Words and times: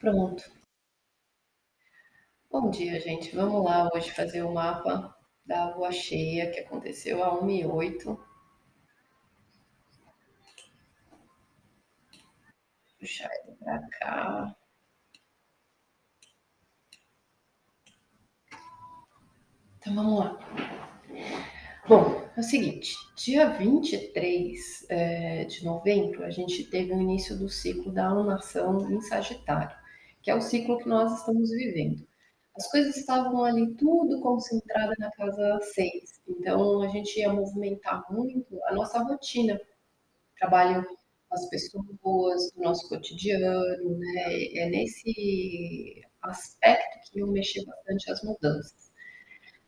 Pronto. 0.00 0.42
Bom 2.50 2.70
dia, 2.70 2.98
gente. 2.98 3.36
Vamos 3.36 3.62
lá 3.62 3.86
hoje 3.94 4.10
fazer 4.12 4.42
o 4.42 4.52
mapa 4.52 5.14
da 5.44 5.76
lua 5.76 5.92
cheia 5.92 6.50
que 6.50 6.60
aconteceu 6.60 7.22
a 7.22 7.38
1 7.38 7.50
e 7.50 7.66
8. 7.66 8.18
Puxar 12.98 13.30
ele 13.44 13.56
para 13.56 13.88
cá. 13.90 14.56
Então 19.78 19.94
vamos 19.94 20.18
lá. 20.20 20.38
Bom, 21.86 22.26
é 22.36 22.40
o 22.40 22.42
seguinte, 22.42 22.94
dia 23.16 23.50
23 23.50 24.86
é, 24.88 25.44
de 25.44 25.64
novembro, 25.64 26.24
a 26.24 26.30
gente 26.30 26.64
teve 26.64 26.92
o 26.92 27.00
início 27.00 27.36
do 27.36 27.48
ciclo 27.48 27.92
da 27.92 28.06
alunação 28.08 28.90
em 28.90 29.00
Sagitário, 29.00 29.79
que 30.22 30.30
é 30.30 30.34
o 30.34 30.40
ciclo 30.40 30.78
que 30.78 30.88
nós 30.88 31.18
estamos 31.18 31.50
vivendo. 31.50 32.06
As 32.56 32.70
coisas 32.70 32.96
estavam 32.96 33.44
ali 33.44 33.74
tudo 33.74 34.20
concentrada 34.20 34.94
na 34.98 35.10
casa 35.12 35.60
6, 35.62 36.20
então 36.28 36.82
a 36.82 36.88
gente 36.88 37.18
ia 37.18 37.32
movimentar 37.32 38.04
muito 38.10 38.58
a 38.64 38.74
nossa 38.74 38.98
rotina, 39.02 39.60
trabalho 40.38 40.84
as 41.30 41.48
pessoas, 41.48 42.52
do 42.52 42.62
nosso 42.62 42.88
cotidiano, 42.88 43.98
né? 43.98 44.44
É 44.54 44.68
nesse 44.68 46.02
aspecto 46.22 47.12
que 47.12 47.20
eu 47.20 47.28
mexer 47.28 47.64
bastante 47.64 48.10
as 48.10 48.22
mudanças. 48.22 48.90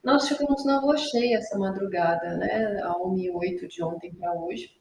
Nós 0.03 0.27
chegamos 0.27 0.65
na 0.65 0.81
lua 0.81 0.97
cheia 0.97 1.37
essa 1.39 1.57
madrugada, 1.57 2.37
né? 2.37 2.81
A 2.83 2.97
1 2.99 3.19
e 3.19 3.31
8 3.31 3.69
de 3.69 3.83
ontem 3.85 4.13
para 4.15 4.35
hoje. 4.35 4.77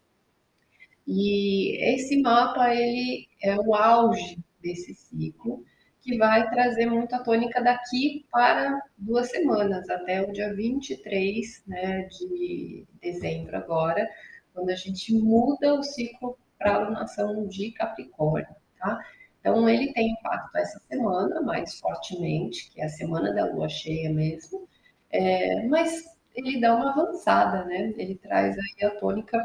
E 1.08 1.78
esse 1.94 2.20
mapa, 2.22 2.74
ele 2.74 3.28
é 3.44 3.56
o 3.58 3.76
auge 3.76 4.44
desse 4.62 4.93
ciclo, 4.93 5.63
que 6.01 6.17
vai 6.17 6.49
trazer 6.49 6.87
muita 6.87 7.23
tônica 7.23 7.62
daqui 7.62 8.26
para 8.31 8.81
duas 8.98 9.29
semanas, 9.29 9.87
até 9.90 10.21
o 10.21 10.31
dia 10.31 10.54
23 10.54 11.63
né, 11.67 12.04
de 12.04 12.85
dezembro 13.01 13.55
agora, 13.55 14.09
quando 14.54 14.70
a 14.70 14.76
gente 14.76 15.13
muda 15.13 15.76
o 15.76 15.84
ciclo 15.84 16.37
para 16.57 16.71
a 16.71 16.76
alunação 16.76 17.48
de 17.48 17.71
Capricórnio, 17.71 18.55
tá? 18.79 18.99
Então, 19.39 19.67
ele 19.67 19.91
tem 19.93 20.12
impacto 20.12 20.55
essa 20.55 20.79
semana, 20.87 21.41
mais 21.41 21.79
fortemente, 21.79 22.70
que 22.71 22.82
é 22.82 22.85
a 22.85 22.89
semana 22.89 23.34
da 23.34 23.45
lua 23.45 23.67
cheia 23.67 24.12
mesmo, 24.12 24.67
é, 25.09 25.67
mas 25.67 26.04
ele 26.35 26.59
dá 26.59 26.76
uma 26.76 26.91
avançada, 26.91 27.65
né? 27.65 27.93
Ele 27.98 28.15
traz 28.15 28.55
aí 28.57 28.87
a 28.87 28.99
tônica 28.99 29.37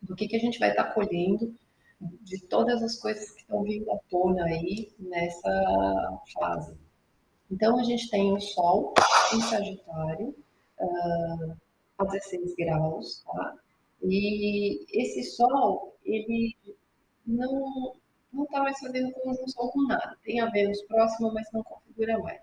do 0.00 0.16
que, 0.16 0.28
que 0.28 0.36
a 0.36 0.40
gente 0.40 0.58
vai 0.58 0.70
estar 0.70 0.84
tá 0.84 0.92
colhendo 0.92 1.54
de 2.00 2.40
todas 2.46 2.82
as 2.82 2.96
coisas 2.96 3.30
que 3.30 3.40
estão 3.40 3.62
vindo 3.62 3.90
à 3.90 3.98
tona 4.10 4.44
aí 4.44 4.92
nessa 4.98 6.20
fase. 6.34 6.76
Então, 7.50 7.78
a 7.78 7.82
gente 7.82 8.10
tem 8.10 8.32
o 8.32 8.40
Sol 8.40 8.94
em 9.34 9.40
Sagitário, 9.40 10.34
uh, 10.80 11.56
a 11.98 12.04
16 12.04 12.54
graus, 12.56 13.22
tá? 13.24 13.54
E 14.02 14.84
esse 14.92 15.24
Sol, 15.24 15.96
ele 16.04 16.56
não 17.26 17.94
não 18.30 18.44
está 18.44 18.60
mais 18.60 18.78
fazendo 18.78 19.10
conjunção 19.12 19.68
com 19.68 19.86
nada. 19.86 20.16
Tem 20.22 20.40
a 20.40 20.50
Vênus 20.50 20.82
próxima, 20.82 21.32
mas 21.32 21.50
não 21.50 21.62
configura 21.62 22.18
mais. 22.18 22.40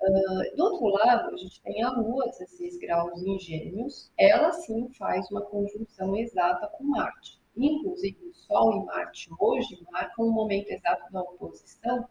Uh, 0.00 0.56
do 0.56 0.64
outro 0.64 0.86
lado, 0.88 1.34
a 1.34 1.36
gente 1.36 1.60
tem 1.62 1.82
a 1.82 1.90
Lua, 1.90 2.26
16 2.26 2.78
graus 2.78 3.22
em 3.22 3.38
Gêmeos, 3.38 4.10
ela 4.18 4.52
sim 4.52 4.88
faz 4.98 5.30
uma 5.30 5.42
conjunção 5.42 6.16
exata 6.16 6.66
com 6.68 6.84
Marte. 6.84 7.38
Inclusive, 7.56 8.18
o 8.26 8.34
Sol 8.34 8.82
e 8.82 8.84
Marte 8.84 9.30
hoje 9.38 9.78
marcam 9.90 10.26
o 10.26 10.32
momento 10.32 10.70
exato 10.70 11.12
da 11.12 11.22
oposição, 11.22 12.06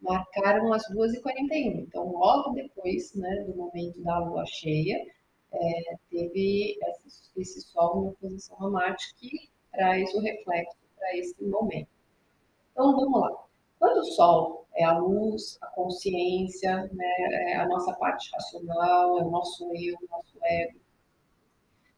marcaram 0.00 0.72
as 0.72 0.82
2h41. 0.88 1.84
Então, 1.86 2.10
logo 2.12 2.50
depois 2.50 3.14
né, 3.14 3.44
do 3.46 3.54
momento 3.54 4.02
da 4.02 4.18
Lua 4.18 4.44
cheia, 4.46 5.06
é, 5.52 5.96
teve 6.10 6.78
esse, 6.82 7.30
esse 7.36 7.60
Sol 7.60 8.04
em 8.04 8.08
oposição 8.08 8.56
a 8.66 8.70
Marte, 8.70 9.14
que 9.14 9.50
traz 9.70 10.12
o 10.14 10.20
reflexo 10.20 10.76
para 10.96 11.16
esse 11.16 11.42
momento. 11.44 11.88
Então, 12.72 12.92
vamos 12.96 13.20
lá. 13.20 13.44
Quando 13.78 13.98
o 13.98 14.04
Sol 14.04 14.66
é 14.74 14.84
a 14.84 14.98
luz, 14.98 15.58
a 15.60 15.66
consciência, 15.68 16.90
né, 16.92 17.52
é 17.52 17.56
a 17.56 17.68
nossa 17.68 17.92
parte 17.94 18.30
racional, 18.32 19.18
é 19.18 19.22
o 19.22 19.30
nosso 19.30 19.64
eu, 19.74 19.96
o 19.96 20.08
nosso 20.10 20.38
ego, 20.42 20.80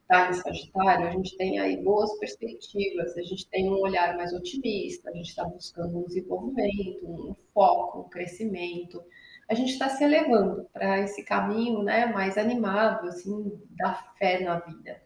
está 0.05 0.31
em 0.31 0.35
Sagitário, 0.35 1.09
a 1.09 1.11
gente 1.11 1.37
tem 1.37 1.59
aí 1.59 1.83
boas 1.83 2.17
perspectivas, 2.19 3.17
a 3.17 3.23
gente 3.23 3.49
tem 3.49 3.69
um 3.69 3.81
olhar 3.81 4.17
mais 4.17 4.33
otimista, 4.33 5.11
a 5.11 5.13
gente 5.13 5.29
está 5.29 5.45
buscando 5.45 5.99
um 5.99 6.05
desenvolvimento, 6.05 7.07
um 7.07 7.35
foco, 7.53 8.01
um 8.01 8.09
crescimento, 8.09 9.03
a 9.49 9.55
gente 9.55 9.73
está 9.73 9.89
se 9.89 10.05
elevando 10.05 10.69
para 10.73 11.01
esse 11.01 11.25
caminho 11.25 11.83
né, 11.83 12.07
mais 12.07 12.39
animado, 12.39 13.09
assim, 13.09 13.61
da 13.77 13.95
fé 14.19 14.41
na 14.41 14.61
vida. 14.61 15.03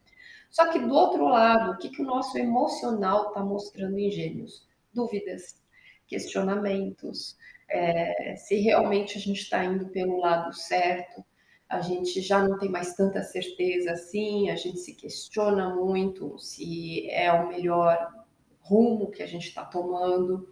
Só 0.51 0.71
que 0.71 0.79
do 0.79 0.93
outro 0.93 1.29
lado, 1.29 1.73
o 1.73 1.79
que, 1.79 1.91
que 1.91 2.03
o 2.03 2.07
nosso 2.07 2.37
emocional 2.39 3.29
está 3.29 3.41
mostrando 3.41 3.99
em 3.99 4.11
gêmeos? 4.11 4.67
Dúvidas, 4.93 5.61
questionamentos, 6.07 7.37
é, 7.69 8.35
se 8.37 8.57
realmente 8.61 9.19
a 9.19 9.21
gente 9.21 9.43
está 9.43 9.65
indo 9.65 9.89
pelo 9.89 10.19
lado 10.19 10.53
certo, 10.55 11.25
a 11.69 11.81
gente 11.81 12.21
já 12.21 12.43
não 12.43 12.59
tem 12.59 12.71
mais 12.71 12.95
tanta 12.95 13.23
certeza 13.23 13.93
assim, 13.93 14.51
a 14.51 14.57
gente 14.57 14.79
se 14.79 14.95
questiona 14.95 15.75
muito 15.75 16.39
se 16.39 17.09
é 17.11 17.31
o 17.33 17.49
melhor 17.49 17.99
rumo 18.61 19.11
que 19.11 19.23
a 19.23 19.27
gente 19.27 19.49
está 19.49 19.65
tomando. 19.65 20.49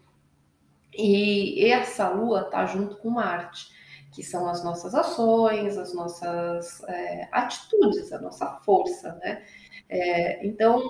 E 0.92 1.64
essa 1.70 2.08
lua 2.08 2.42
está 2.42 2.64
junto 2.66 2.96
com 2.96 3.10
Marte, 3.10 3.68
que 4.12 4.22
são 4.22 4.48
as 4.48 4.64
nossas 4.64 4.94
ações, 4.94 5.76
as 5.76 5.94
nossas 5.94 6.82
é, 6.84 7.28
atitudes, 7.32 8.12
a 8.12 8.20
nossa 8.20 8.46
força, 8.64 9.14
né? 9.16 9.44
É, 9.88 10.46
então, 10.46 10.82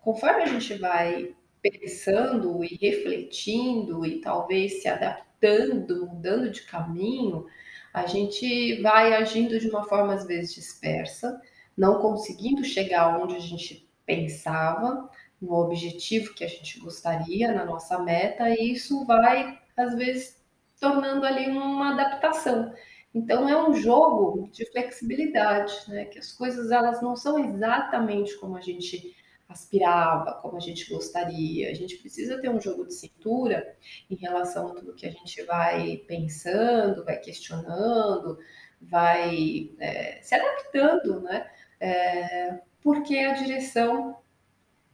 conforme 0.00 0.42
a 0.42 0.46
gente 0.46 0.74
vai 0.74 1.34
pensando 1.60 2.64
e 2.64 2.78
refletindo 2.80 4.04
e 4.04 4.20
talvez 4.20 4.82
se 4.82 4.88
adaptando, 4.88 6.06
mudando 6.06 6.50
de 6.50 6.62
caminho, 6.62 7.46
a 7.92 8.06
gente 8.06 8.80
vai 8.80 9.14
agindo 9.14 9.58
de 9.58 9.68
uma 9.68 9.84
forma 9.84 10.14
às 10.14 10.26
vezes 10.26 10.54
dispersa, 10.54 11.40
não 11.76 12.00
conseguindo 12.00 12.64
chegar 12.64 13.18
onde 13.22 13.36
a 13.36 13.40
gente 13.40 13.88
pensava, 14.06 15.10
no 15.40 15.54
objetivo 15.54 16.34
que 16.34 16.44
a 16.44 16.48
gente 16.48 16.78
gostaria, 16.78 17.52
na 17.52 17.64
nossa 17.64 17.98
meta, 17.98 18.48
e 18.48 18.72
isso 18.72 19.04
vai 19.04 19.58
às 19.76 19.94
vezes 19.96 20.40
tornando 20.80 21.26
ali 21.26 21.48
uma 21.50 21.92
adaptação. 21.92 22.72
Então 23.14 23.48
é 23.48 23.68
um 23.68 23.74
jogo 23.74 24.48
de 24.50 24.64
flexibilidade, 24.70 25.72
né? 25.88 26.06
Que 26.06 26.18
as 26.18 26.32
coisas 26.32 26.70
elas 26.70 27.02
não 27.02 27.14
são 27.14 27.38
exatamente 27.38 28.38
como 28.38 28.56
a 28.56 28.60
gente 28.60 29.14
aspirava, 29.52 30.34
como 30.40 30.56
a 30.56 30.60
gente 30.60 30.88
gostaria. 30.88 31.70
A 31.70 31.74
gente 31.74 31.96
precisa 31.98 32.40
ter 32.40 32.48
um 32.48 32.60
jogo 32.60 32.86
de 32.86 32.94
cintura 32.94 33.76
em 34.10 34.16
relação 34.16 34.68
a 34.68 34.74
tudo 34.74 34.94
que 34.94 35.06
a 35.06 35.10
gente 35.10 35.42
vai 35.44 35.98
pensando, 36.06 37.04
vai 37.04 37.18
questionando, 37.18 38.38
vai 38.80 39.70
é, 39.78 40.20
se 40.22 40.34
adaptando, 40.34 41.20
né? 41.20 41.50
É, 41.80 42.60
porque 42.82 43.18
a 43.18 43.34
direção 43.34 44.16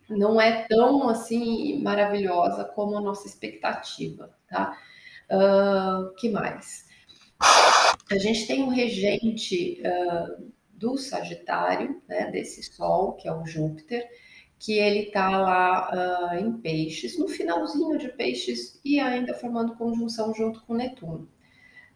não 0.08 0.40
é 0.40 0.66
tão 0.66 1.08
assim 1.08 1.82
maravilhosa 1.82 2.64
como 2.64 2.96
a 2.96 3.00
nossa 3.00 3.26
expectativa, 3.26 4.34
tá? 4.48 4.76
Uh, 5.30 6.14
que 6.14 6.30
mais? 6.30 6.86
A 8.10 8.16
gente 8.16 8.46
tem 8.46 8.62
um 8.62 8.68
regente 8.68 9.82
uh, 9.82 10.50
do 10.70 10.96
Sagitário, 10.96 12.00
né, 12.08 12.30
desse 12.30 12.62
Sol, 12.62 13.14
que 13.14 13.28
é 13.28 13.32
o 13.32 13.44
Júpiter, 13.44 14.08
que 14.58 14.72
ele 14.72 15.04
está 15.04 15.38
lá 15.38 16.32
uh, 16.32 16.38
em 16.38 16.52
peixes, 16.58 17.18
no 17.18 17.28
finalzinho 17.28 17.96
de 17.96 18.08
peixes 18.08 18.80
e 18.84 18.98
ainda 18.98 19.34
formando 19.34 19.76
conjunção 19.76 20.34
junto 20.34 20.62
com 20.64 20.74
Netuno. 20.74 21.28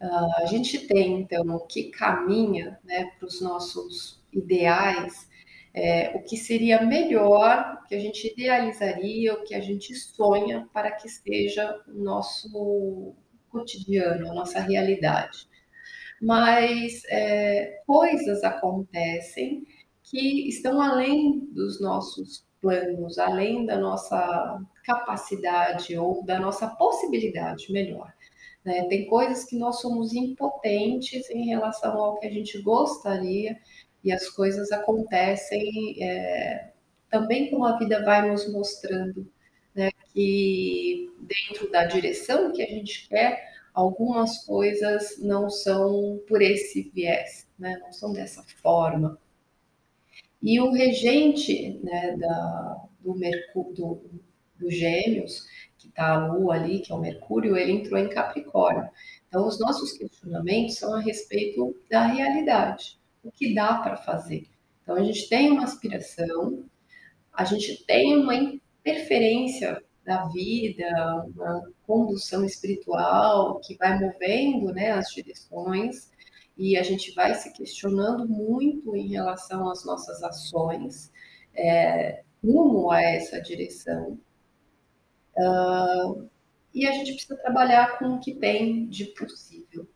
Uh, 0.00 0.43
a 0.43 0.47
gente 0.47 0.87
tem, 0.87 1.20
então, 1.20 1.44
o 1.49 1.67
que 1.67 1.91
caminha 1.91 2.79
né, 2.85 3.11
para 3.19 3.26
os 3.26 3.41
nossos 3.41 4.23
ideais, 4.32 5.29
é, 5.75 6.14
o 6.17 6.23
que 6.23 6.37
seria 6.37 6.82
melhor, 6.82 7.81
o 7.82 7.88
que 7.88 7.94
a 7.94 7.99
gente 7.99 8.26
idealizaria, 8.29 9.35
o 9.35 9.43
que 9.44 9.55
a 9.55 9.61
gente 9.61 9.94
sonha 9.94 10.69
para 10.73 10.91
que 10.93 11.09
seja 11.09 11.81
o 11.88 12.03
nosso 12.03 13.14
cotidiano, 13.49 14.31
a 14.31 14.35
nossa 14.35 14.61
realidade. 14.61 15.49
Mas 16.20 17.03
é, 17.09 17.82
coisas 17.87 18.44
acontecem 18.44 19.67
que 20.03 20.49
estão 20.49 20.81
além 20.81 21.41
dos 21.53 21.81
nossos 21.81 22.44
planos, 22.62 23.19
além 23.19 23.67
da 23.67 23.76
nossa 23.76 24.59
capacidade 24.85 25.99
ou 25.99 26.25
da 26.25 26.38
nossa 26.38 26.69
possibilidade, 26.69 27.70
melhor. 27.73 28.11
Né? 28.64 28.85
Tem 28.85 29.06
coisas 29.06 29.44
que 29.44 29.59
nós 29.59 29.81
somos 29.81 30.14
impotentes 30.14 31.29
em 31.29 31.47
relação 31.47 31.99
ao 32.00 32.19
que 32.19 32.26
a 32.26 32.31
gente 32.31 32.62
gostaria 32.62 33.59
e 34.03 34.12
as 34.12 34.29
coisas 34.29 34.73
acontecem 34.73 36.03
é, 36.03 36.70
também 37.11 37.50
como 37.50 37.64
a 37.64 37.76
vida 37.76 38.05
vai 38.05 38.31
nos 38.31 38.50
mostrando 38.50 39.31
né, 39.75 39.91
que 40.12 41.11
dentro 41.20 41.70
da 41.70 41.85
direção 41.85 42.53
que 42.53 42.62
a 42.62 42.67
gente 42.67 43.09
quer, 43.09 43.53
algumas 43.75 44.44
coisas 44.44 45.19
não 45.19 45.49
são 45.49 46.20
por 46.29 46.43
esse 46.43 46.91
viés, 46.94 47.49
né, 47.59 47.79
não 47.82 47.93
são 47.93 48.12
dessa 48.12 48.43
forma. 48.62 49.19
E 50.43 50.61
o 50.61 50.73
regente 50.73 51.79
né, 51.85 52.17
da, 52.17 52.77
do, 53.00 53.15
do, 53.75 54.03
do 54.59 54.71
Gêmeos, 54.71 55.47
que 55.79 55.89
está 55.89 56.15
a 56.15 56.27
Lua 56.27 56.55
ali, 56.55 56.81
que 56.81 56.93
é 56.93 56.94
o 56.94 57.00
Mercúrio, 57.00 57.56
ele 57.56 57.73
entrou 57.73 57.99
em 57.99 58.09
Capricórnio. 58.09 58.89
Então, 59.29 59.47
os 59.47 59.59
nossos 59.59 59.93
questionamentos 59.93 60.77
são 60.77 60.94
a 60.94 61.00
respeito 61.00 61.75
da 61.91 62.06
realidade, 62.06 62.99
o 63.23 63.31
que 63.31 63.55
dá 63.55 63.79
para 63.79 63.97
fazer. 63.97 64.47
Então, 64.83 64.97
a 64.97 65.03
gente 65.03 65.29
tem 65.29 65.50
uma 65.50 65.65
aspiração, 65.65 66.65
a 67.33 67.45
gente 67.45 67.85
tem 67.87 68.17
uma 68.17 68.35
interferência 68.35 69.83
da 70.05 70.27
vida, 70.27 70.85
uma 71.35 71.71
condução 71.87 72.45
espiritual 72.45 73.61
que 73.61 73.77
vai 73.77 73.99
movendo 73.99 74.73
né, 74.73 74.91
as 74.91 75.09
direções 75.09 76.12
e 76.56 76.76
a 76.76 76.82
gente 76.82 77.12
vai 77.14 77.34
se 77.34 77.52
questionando 77.52 78.28
muito 78.28 78.94
em 78.96 79.08
relação 79.08 79.70
às 79.70 79.84
nossas 79.84 80.22
ações 80.22 81.12
é, 81.54 82.22
rumo 82.43 82.90
a 82.90 83.00
essa 83.00 83.40
direção. 83.40 84.19
Uh, 85.37 86.28
e 86.75 86.87
a 86.87 86.93
gente 86.93 87.12
precisa 87.12 87.37
trabalhar 87.37 87.99
com 87.99 88.14
o 88.14 88.20
que 88.20 88.34
tem 88.34 88.87
de 88.87 89.06
possível 89.06 89.87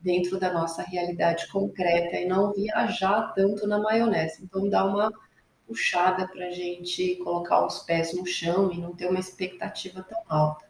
dentro 0.00 0.38
da 0.38 0.52
nossa 0.52 0.82
realidade 0.82 1.48
concreta 1.48 2.16
e 2.16 2.26
não 2.26 2.52
viajar 2.52 3.32
tanto 3.34 3.66
na 3.66 3.78
maionese. 3.78 4.44
Então, 4.44 4.68
dá 4.68 4.84
uma 4.84 5.12
puxada 5.66 6.28
para 6.28 6.46
a 6.46 6.50
gente 6.50 7.16
colocar 7.16 7.66
os 7.66 7.80
pés 7.80 8.14
no 8.14 8.24
chão 8.24 8.70
e 8.70 8.78
não 8.78 8.94
ter 8.94 9.08
uma 9.08 9.18
expectativa 9.18 10.02
tão 10.02 10.22
alta. 10.28 10.64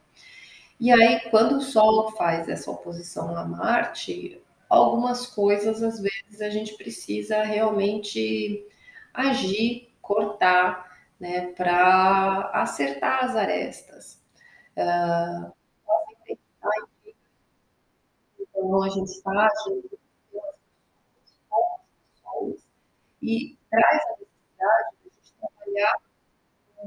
E 0.80 0.90
aí, 0.90 1.20
quando 1.30 1.56
o 1.56 1.60
Sol 1.60 2.12
faz 2.12 2.48
essa 2.48 2.70
oposição 2.70 3.36
a 3.36 3.44
Marte, 3.44 4.40
algumas 4.68 5.26
coisas, 5.26 5.82
às 5.82 6.00
vezes, 6.00 6.40
a 6.40 6.50
gente 6.50 6.76
precisa 6.76 7.42
realmente 7.42 8.66
agir, 9.14 9.94
cortar, 10.02 10.86
né, 11.18 11.52
para 11.52 12.50
acertar 12.52 13.24
as 13.24 13.36
arestas. 13.36 14.20
Então, 18.40 18.82
a 18.82 18.88
gente 18.90 19.10
agindo 19.22 19.96
e 23.22 23.56
traz 23.70 24.02
a 24.04 24.16
necessidade 24.20 24.96
de 25.02 25.08
a 25.08 25.14
gente 25.14 25.34
trabalhar 25.40 25.96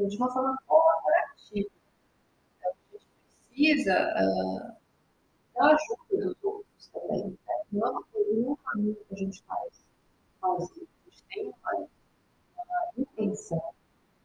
de 0.07 0.17
uma 0.17 0.31
forma 0.31 0.57
colaborativa. 0.65 1.69
Então, 2.57 2.71
a 2.71 2.93
gente 2.93 3.07
precisa 3.49 4.13
uh, 4.15 4.77
da 5.55 5.65
ajuda 5.65 6.27
dos 6.27 6.43
outros 6.43 6.87
também. 6.93 7.37
Né? 7.71 7.79
Não 7.79 7.87
é 7.87 7.91
uma 7.91 8.03
coisa, 8.03 8.33
não 8.33 8.49
é 8.49 8.51
um 8.51 8.55
caminho 8.55 8.95
que 8.95 9.13
a 9.13 9.17
gente 9.17 9.43
faz 9.43 9.85
sozinho. 10.39 10.87
A 11.05 11.09
gente 11.09 11.23
tem 11.29 11.47
uma, 11.47 11.87
uma 12.57 12.91
intenção, 12.97 13.63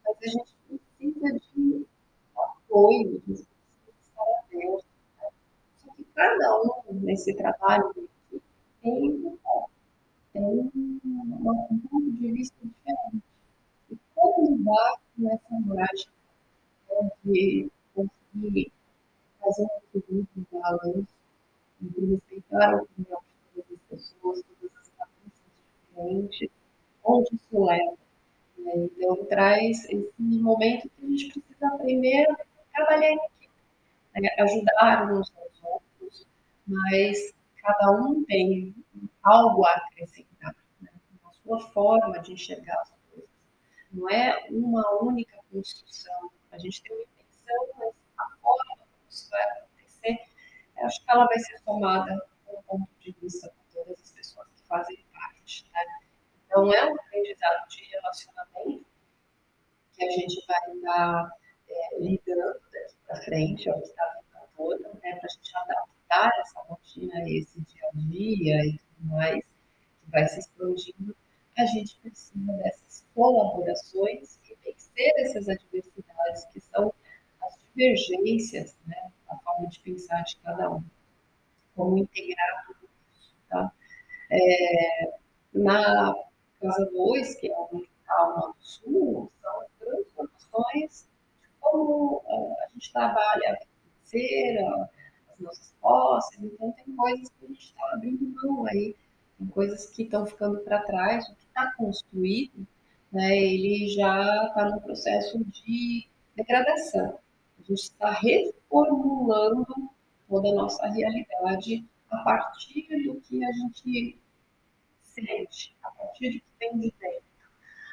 mas 0.04 0.16
a 0.18 0.26
gente 0.26 0.54
precisa 0.68 1.38
de 1.54 1.86
apoio, 2.36 3.08
a 3.08 3.12
gente 3.12 3.22
precisa 3.26 3.48
estar 4.00 4.22
aberto. 4.44 4.86
Né? 5.18 5.28
Só 5.76 5.94
que 5.94 6.04
cada 6.14 6.62
um 6.62 6.94
nesse 6.94 7.34
trabalho 7.34 7.94
tem, 8.82 9.38
tem 10.32 10.44
um 10.44 11.80
ponto 11.90 12.12
de 12.12 12.32
vista 12.32 12.56
diferente. 12.62 13.22
E 13.90 13.98
como 14.14 14.56
lidar 14.56 15.00
com 15.16 15.30
essa 15.30 15.60
mágica 15.60 16.12
né, 16.90 17.10
de 17.24 17.70
conseguir 17.94 18.72
fazer 19.40 19.62
um 19.62 19.98
equilíbrio, 19.98 20.28
um 20.36 20.58
balanço, 20.58 21.14
de 21.80 22.06
respeitar 22.06 22.74
a 22.74 22.82
opinião 22.82 23.20
pessoas, 23.94 24.42
todas 24.42 24.76
as 24.76 24.88
cabeças 24.90 25.42
diferentes, 25.88 26.50
onde 27.04 27.34
isso 27.34 27.64
leva. 27.64 27.96
Né? 28.58 28.72
Então, 28.76 29.24
traz 29.26 29.84
esse 29.84 30.12
momento 30.18 30.88
que 30.88 31.04
a 31.04 31.08
gente 31.08 31.40
precisa 31.40 31.78
primeiro 31.78 32.36
trabalhar 32.72 33.10
em 33.10 33.16
equipe, 33.16 33.50
né? 34.16 34.28
ajudar 34.38 35.12
uns 35.12 35.32
aos 35.36 35.62
outros, 35.62 36.26
mas 36.66 37.34
cada 37.56 37.92
um 37.92 38.24
tem 38.24 38.74
algo 39.22 39.64
a 39.64 39.72
acrescentar, 39.72 40.54
né? 40.80 40.90
a 41.24 41.32
sua 41.32 41.60
forma 41.70 42.18
de 42.20 42.32
enxergar 42.32 42.80
as 42.80 42.92
coisas. 43.10 43.30
Não 43.92 44.10
é 44.10 44.46
uma 44.50 45.02
única 45.02 45.38
construção. 45.52 46.30
A 46.50 46.58
gente 46.58 46.82
tem 46.82 46.92
uma 46.92 47.02
intenção, 47.02 47.68
mas 47.78 47.94
a 48.18 48.36
forma 48.40 48.76
como 48.76 48.88
isso 49.08 49.30
vai 49.30 49.42
acontecer, 49.42 50.18
acho 50.84 51.04
que 51.04 51.10
ela 51.10 51.26
vai 51.26 51.38
ser 51.38 51.60
tomada 51.62 52.26
um 52.48 52.62
ponto 52.62 52.88
de 53.00 53.14
vista 53.20 53.48
por 53.48 53.84
todas 53.84 54.00
as 54.00 54.12
pessoas 54.12 54.46
que 54.48 54.63
fazem 54.74 54.98
parte. 55.12 55.64
Né? 55.72 55.80
Então, 56.46 56.72
é 56.72 56.90
um 56.90 56.94
aprendizado 56.94 57.68
de 57.68 57.84
relacionamento 57.84 58.84
que 59.92 60.04
a 60.04 60.10
gente 60.10 60.44
vai 60.46 60.74
estar 60.74 61.30
é, 61.68 61.98
lidando 62.00 62.60
daqui 62.72 62.94
para 63.06 63.22
frente, 63.22 63.68
é 63.68 63.72
o 63.72 63.80
que 63.80 63.86
está 63.86 64.04
vindo 64.16 64.48
toda, 64.56 64.88
né, 64.94 65.14
para 65.16 65.26
a 65.26 65.28
gente 65.28 65.56
adaptar 65.56 66.32
essa 66.40 66.60
rotina, 66.62 67.30
esse 67.30 67.60
dia 67.60 67.88
a 67.88 67.96
dia 67.96 68.66
e 68.66 68.78
tudo 68.78 69.08
mais, 69.10 69.44
que 69.44 70.10
vai 70.10 70.26
se 70.26 70.40
expandindo, 70.40 71.16
a 71.56 71.66
gente 71.66 71.96
precisa 72.00 72.52
dessas 72.54 73.06
colaborações 73.14 74.40
e 74.44 74.56
vencer 74.56 75.12
essas 75.18 75.48
adversidades, 75.48 76.44
que 76.52 76.60
são 76.60 76.92
as 77.42 77.54
divergências, 77.62 78.76
né, 78.86 79.12
a 79.28 79.36
forma 79.36 79.68
de 79.68 79.78
pensar 79.80 80.22
de 80.22 80.36
cada 80.38 80.70
um. 80.70 80.84
Como 81.76 81.98
integrar 81.98 82.66
tudo 82.66 82.83
tá? 82.83 82.83
É, 84.36 85.14
na 85.52 86.12
Casa 86.60 86.90
2, 86.92 87.34
que 87.36 87.52
é 87.52 87.56
onde 87.56 87.84
está 87.84 88.28
o 88.28 88.40
Norte 88.40 88.58
Sul, 88.60 89.32
são 89.40 89.60
as 89.60 89.68
transformações 89.78 91.08
de 91.40 91.48
como 91.60 92.22
uh, 92.26 92.56
a 92.64 92.68
gente 92.72 92.92
trabalha 92.92 93.52
a 93.52 93.56
financeira, 93.56 94.90
as 95.32 95.38
nossas 95.38 95.74
posses, 95.80 96.38
então 96.42 96.72
tem 96.72 96.96
coisas 96.96 97.28
que 97.28 97.44
a 97.44 97.48
gente 97.48 97.64
está 97.64 97.92
abrindo 97.92 98.34
mão 98.42 98.66
aí, 98.66 98.96
tem 99.38 99.46
coisas 99.48 99.86
que 99.86 100.02
estão 100.02 100.26
ficando 100.26 100.58
para 100.60 100.82
trás, 100.82 101.28
o 101.28 101.34
que 101.36 101.44
está 101.44 101.72
construído, 101.76 102.66
né, 103.12 103.36
ele 103.36 103.88
já 103.88 104.46
está 104.48 104.70
no 104.70 104.80
processo 104.80 105.38
de 105.44 106.08
degradação. 106.34 107.18
A 107.58 107.62
gente 107.62 107.82
está 107.82 108.10
reformulando 108.10 109.66
toda 110.28 110.48
a 110.48 110.54
nossa 110.54 110.86
realidade 110.88 111.84
a 112.10 112.16
partir 112.18 112.88
do 113.06 113.20
que 113.20 113.44
a 113.44 113.52
gente 113.52 114.18
sente, 115.14 115.76
a 115.82 115.90
partir 115.90 116.30
de 116.30 116.40
que 116.40 116.46
vem 116.58 116.78
de 116.78 116.94
dentro, 116.98 117.22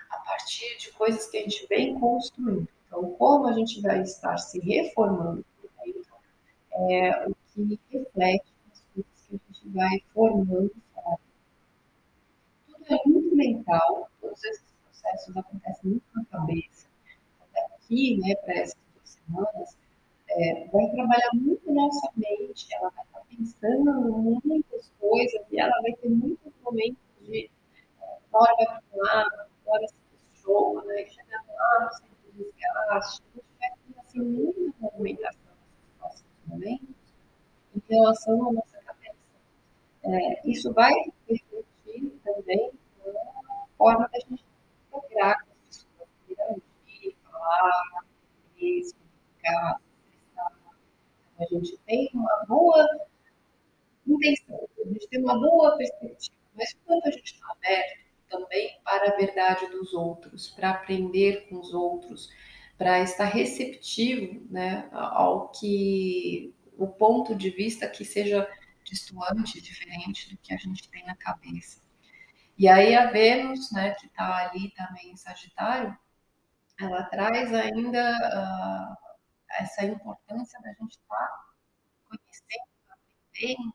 a 0.10 0.18
partir 0.18 0.78
de 0.78 0.92
coisas 0.92 1.28
que 1.28 1.38
a 1.38 1.42
gente 1.42 1.66
vem 1.68 2.00
construindo. 2.00 2.68
Então, 2.88 3.12
como 3.14 3.48
a 3.48 3.54
gente 3.54 3.82
vai 3.82 4.02
estar 4.02 4.38
se 4.38 4.60
reformando 4.60 5.46
por 5.62 5.70
dentro, 5.86 6.14
é 6.74 7.28
o 7.28 7.36
que 7.54 7.80
reflete 7.92 8.46
as 8.72 8.82
coisas 8.94 9.28
que 9.28 9.36
a 9.36 9.54
gente 9.54 9.70
vai 9.70 10.04
formando 10.14 10.74
fora. 10.94 11.20
Tudo 12.68 12.86
é 12.90 13.08
muito 13.08 13.36
mental, 13.36 14.10
todos 14.20 14.44
esses 14.44 14.74
processos 14.84 15.38
acontecem 15.38 15.92
muito 15.92 16.06
na 16.14 16.26
cabeça. 16.26 16.88
Até 17.42 17.66
aqui, 17.76 18.18
né, 18.18 18.36
para 18.36 18.56
essas 18.56 18.78
duas 18.94 19.10
semanas, 19.10 19.78
é, 20.30 20.68
vai 20.68 20.90
trabalhar 20.92 21.30
muito 21.34 21.72
nossa 21.74 22.10
mente, 22.16 22.68
ela 22.74 22.90
vai 22.90 23.06
estar 23.06 23.22
pensando 23.30 24.42
muitas 24.44 24.92
coisas 25.00 25.42
e 25.52 25.60
ela 25.60 25.82
vai 25.82 25.94
ter 25.94 26.10
muitos 26.10 26.52
momentos 26.64 27.11
de 27.22 27.50
hora 28.32 28.82
na 28.96 29.48
hora 29.66 29.88
se 29.88 29.96
questiona, 30.12 30.84
né? 30.86 31.06
chega 31.08 31.44
lá, 31.54 31.86
no 31.86 31.94
centro 31.94 32.32
de 32.34 32.44
desgaste, 32.44 33.24
a 33.24 33.38
gente 33.38 33.46
vai 33.60 33.70
assim, 34.00 34.22
muita 34.22 34.74
movimentação 34.80 35.54
nesses 35.62 35.98
próximos 35.98 36.32
momentos 36.48 36.96
em 37.76 37.82
relação 37.90 38.50
à 38.50 38.54
nossa 38.54 38.78
cabeça. 38.80 39.16
É, 40.04 40.50
isso 40.50 40.74
vai 40.74 40.94
refletir 41.28 42.20
também 42.24 42.72
na 43.06 43.66
forma 43.78 44.10
da 44.12 44.20
gente 44.20 44.44
integrar 44.94 45.46
com 45.46 45.52
as 45.52 45.58
pessoas, 45.68 46.10
interagir, 46.28 47.16
falar, 47.24 48.06
explicar, 48.58 49.82
expressar. 50.10 50.52
A 51.40 51.46
gente 51.46 51.78
tem 51.86 52.10
uma 52.14 52.46
boa 52.48 53.08
intenção, 54.08 54.68
a 54.80 54.88
gente 54.88 55.08
tem 55.08 55.24
uma 55.24 55.40
boa 55.40 55.78
perspectiva 55.78 56.41
mas 56.56 56.74
quando 56.86 57.06
a 57.06 57.12
gente 57.12 57.34
está 57.34 57.52
aberto 57.52 58.02
também 58.30 58.80
para 58.84 59.10
a 59.10 59.16
verdade 59.16 59.68
dos 59.68 59.94
outros, 59.94 60.48
para 60.50 60.72
aprender 60.72 61.48
com 61.48 61.60
os 61.60 61.74
outros, 61.74 62.30
para 62.78 63.02
estar 63.02 63.26
receptivo 63.26 64.46
né, 64.50 64.90
ao 64.92 65.50
que 65.50 66.56
o 66.78 66.88
ponto 66.88 67.36
de 67.36 67.50
vista 67.50 67.88
que 67.88 68.04
seja 68.04 68.50
distoante, 68.84 69.62
diferente 69.62 70.30
do 70.30 70.38
que 70.38 70.54
a 70.54 70.58
gente 70.58 70.90
tem 70.90 71.06
na 71.06 71.16
cabeça. 71.16 71.82
E 72.58 72.68
aí 72.68 72.96
a 72.96 73.12
Vênus, 73.12 73.72
né, 73.72 73.92
que 73.96 74.08
está 74.08 74.38
ali 74.38 74.72
também 74.72 75.12
em 75.12 75.18
Sagitário, 75.18 75.98
ela 76.80 77.04
traz 77.04 77.54
ainda 77.54 78.18
uh, 78.18 79.18
essa 79.60 79.86
importância 79.86 80.60
da 80.62 80.74
gente 80.74 80.92
estar 80.92 81.16
tá 81.16 81.46
conhecendo, 82.10 82.70
aprendendo, 82.90 83.74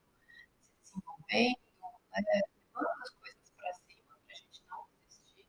se 0.63 0.73
desenvolvendo, 0.83 1.59
né, 2.13 2.41
levando 2.77 3.03
as 3.03 3.11
coisas 3.11 3.51
para 3.57 3.73
cima 3.75 4.05
para 4.27 4.33
a 4.33 4.35
gente 4.35 4.63
não 4.69 4.87
desistir. 5.05 5.47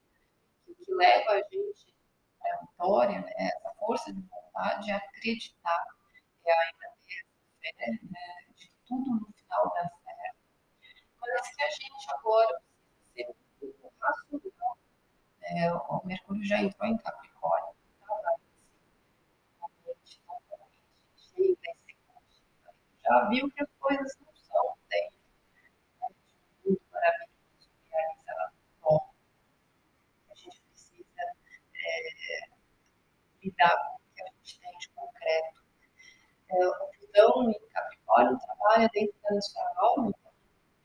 O 0.67 0.75
que 0.75 0.93
leva 0.93 1.31
a 1.31 1.41
gente 1.41 1.95
à 2.41 2.57
vitória, 2.61 3.21
né, 3.21 3.33
essa 3.37 3.73
força 3.75 4.13
de 4.13 4.21
vontade, 4.21 4.91
é 4.91 4.95
acreditar, 4.95 5.85
é 6.45 6.51
ainda 6.51 6.93
ter 7.05 7.25
fé 7.61 7.91
né, 8.03 8.53
de 8.55 8.71
tudo 8.87 9.11
no 9.11 9.33
final 9.33 9.73
dá 9.73 9.89
certo. 9.89 10.37
Mas 11.19 11.55
que 11.55 11.63
a 11.63 11.69
gente 11.69 12.11
agora 12.11 12.61
precisa 13.13 13.33
ser 13.59 13.65
muito 13.75 13.91
racional. 13.99 14.77
É, 15.41 15.73
o 15.73 16.01
Mercúrio 16.05 16.43
já 16.43 16.61
entrou 16.61 16.89
em 16.89 16.97
Capricórnio 16.97 17.77
já 23.07 23.29
viu 23.29 23.49
que 23.51 23.63
as 23.63 23.69
coisas 23.79 24.17
não 24.19 24.35
são 24.35 24.77
sempre 24.91 25.15
né, 26.01 26.09
muito 26.65 26.81
maravilhosas, 26.91 27.69
realizadas 27.89 28.53
bom. 28.81 29.13
A 30.29 30.35
gente 30.35 30.61
precisa 30.61 31.21
é, 31.21 32.49
lidar 33.41 33.77
com 33.77 33.95
o 33.95 33.99
que 34.13 34.23
a 34.23 34.25
gente 34.25 34.59
tem 34.59 34.77
de 34.77 34.89
concreto. 34.89 35.63
É, 36.49 36.67
o 36.67 36.89
Plutão 36.99 37.49
em 37.49 37.67
Capricórnio 37.69 38.39
trabalha 38.39 38.89
dentro 38.93 39.15
da 39.23 39.35
nossa 39.35 39.73
alma, 39.77 40.09
então 40.09 40.31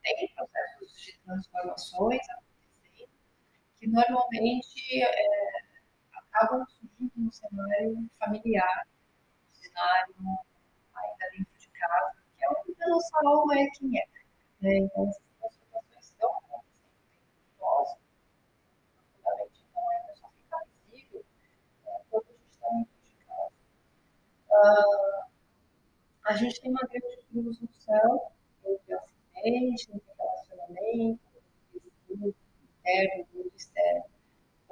tem 0.03 0.35
processos 0.35 1.03
de 1.03 1.19
transformações 1.21 2.21
acontecendo 2.31 3.13
que 3.79 3.89
normalmente 4.43 5.03
é, 5.03 5.63
acabam 6.15 6.67
surgindo 6.67 7.13
no 7.17 7.33
cenário 7.33 8.11
familiar, 8.19 8.87
no 9.49 9.55
cenário 9.55 10.15
ainda 10.95 11.31
dentro 11.33 11.71
casa, 11.79 12.17
que 12.37 12.45
é 12.45 12.51
o 12.51 12.55
que 12.65 12.83
a 12.83 12.89
nossa 12.89 13.19
alma 13.25 13.59
é 13.59 13.67
quem 13.79 13.99
é. 13.99 14.07
Né? 14.61 14.79
Então, 14.79 15.09
essas 15.09 15.23
transformações 15.39 16.05
estão 16.05 16.31
acontecendo 16.31 17.09
dentro 17.13 17.41
de 17.41 17.61
nós, 17.61 17.97
profundamente, 19.23 19.65
então 19.71 19.91
ainda 19.91 20.15
só 20.17 20.29
fica 20.29 20.67
visível 20.91 21.25
né, 21.85 22.01
quando 22.11 22.27
a 22.27 22.33
gente 22.33 22.51
está 22.51 22.69
dentro 22.69 22.95
de 23.05 23.25
casa. 23.25 23.53
Uh, 24.51 25.25
a 26.25 26.37
gente 26.37 26.61
tem 26.61 26.71
uma 26.71 26.81
grande 26.83 27.25
cruz 27.31 27.61
no 27.61 27.73
céu, 27.75 28.33
entre 28.65 28.95
acidente, 28.95 29.93
entre 29.93 30.13
relacionamento, 30.19 31.21
entre 31.75 32.37
interno, 32.83 33.27
mundo 33.33 33.53
externo. 33.57 34.05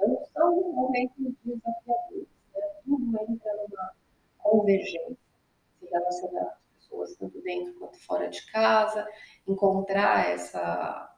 Então, 0.01 0.25
são 0.33 0.60
momentos 0.71 1.33
desafiadores, 1.43 2.27
né? 2.53 2.61
tudo 2.83 3.17
entra 3.29 3.53
numa 3.55 3.91
convergência, 4.37 5.17
se 5.79 5.85
relacionar 5.85 6.59
pessoas, 6.75 7.15
tanto 7.15 7.41
dentro 7.41 7.73
quanto 7.75 7.97
fora 7.99 8.27
de 8.27 8.45
casa, 8.51 9.07
encontrar 9.47 10.29
essa 10.29 11.11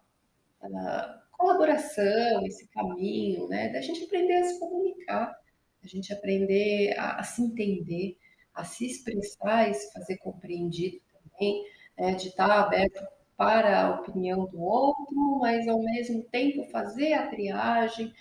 colaboração, 1.31 2.45
esse 2.45 2.67
caminho, 2.69 3.47
né? 3.47 3.69
Da 3.69 3.81
gente 3.81 4.05
aprender 4.05 4.35
a 4.35 4.43
se 4.45 4.59
comunicar, 4.59 5.35
a 5.83 5.87
gente 5.87 6.13
aprender 6.13 6.97
a, 6.97 7.19
a 7.19 7.23
se 7.23 7.41
entender, 7.41 8.17
a 8.53 8.63
se 8.63 8.85
expressar 8.85 9.69
e 9.69 9.73
se 9.73 9.91
fazer 9.91 10.17
compreendido 10.17 11.01
também, 11.11 11.65
né? 11.97 12.15
de 12.15 12.29
estar 12.29 12.49
aberto 12.49 13.05
para 13.35 13.81
a 13.81 13.99
opinião 13.99 14.45
do 14.45 14.61
outro, 14.61 15.39
mas 15.41 15.67
ao 15.67 15.81
mesmo 15.81 16.23
tempo 16.25 16.63
fazer 16.69 17.13
a 17.13 17.27
triagem 17.27 18.13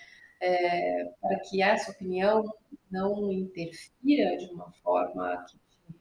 é, 0.43 1.05
para 1.21 1.39
que 1.39 1.61
essa 1.63 1.91
opinião 1.91 2.43
não 2.91 3.31
interfira 3.31 4.35
de 4.37 4.53
uma 4.53 4.69
forma 4.83 5.45
que 5.45 5.57
te 5.57 5.95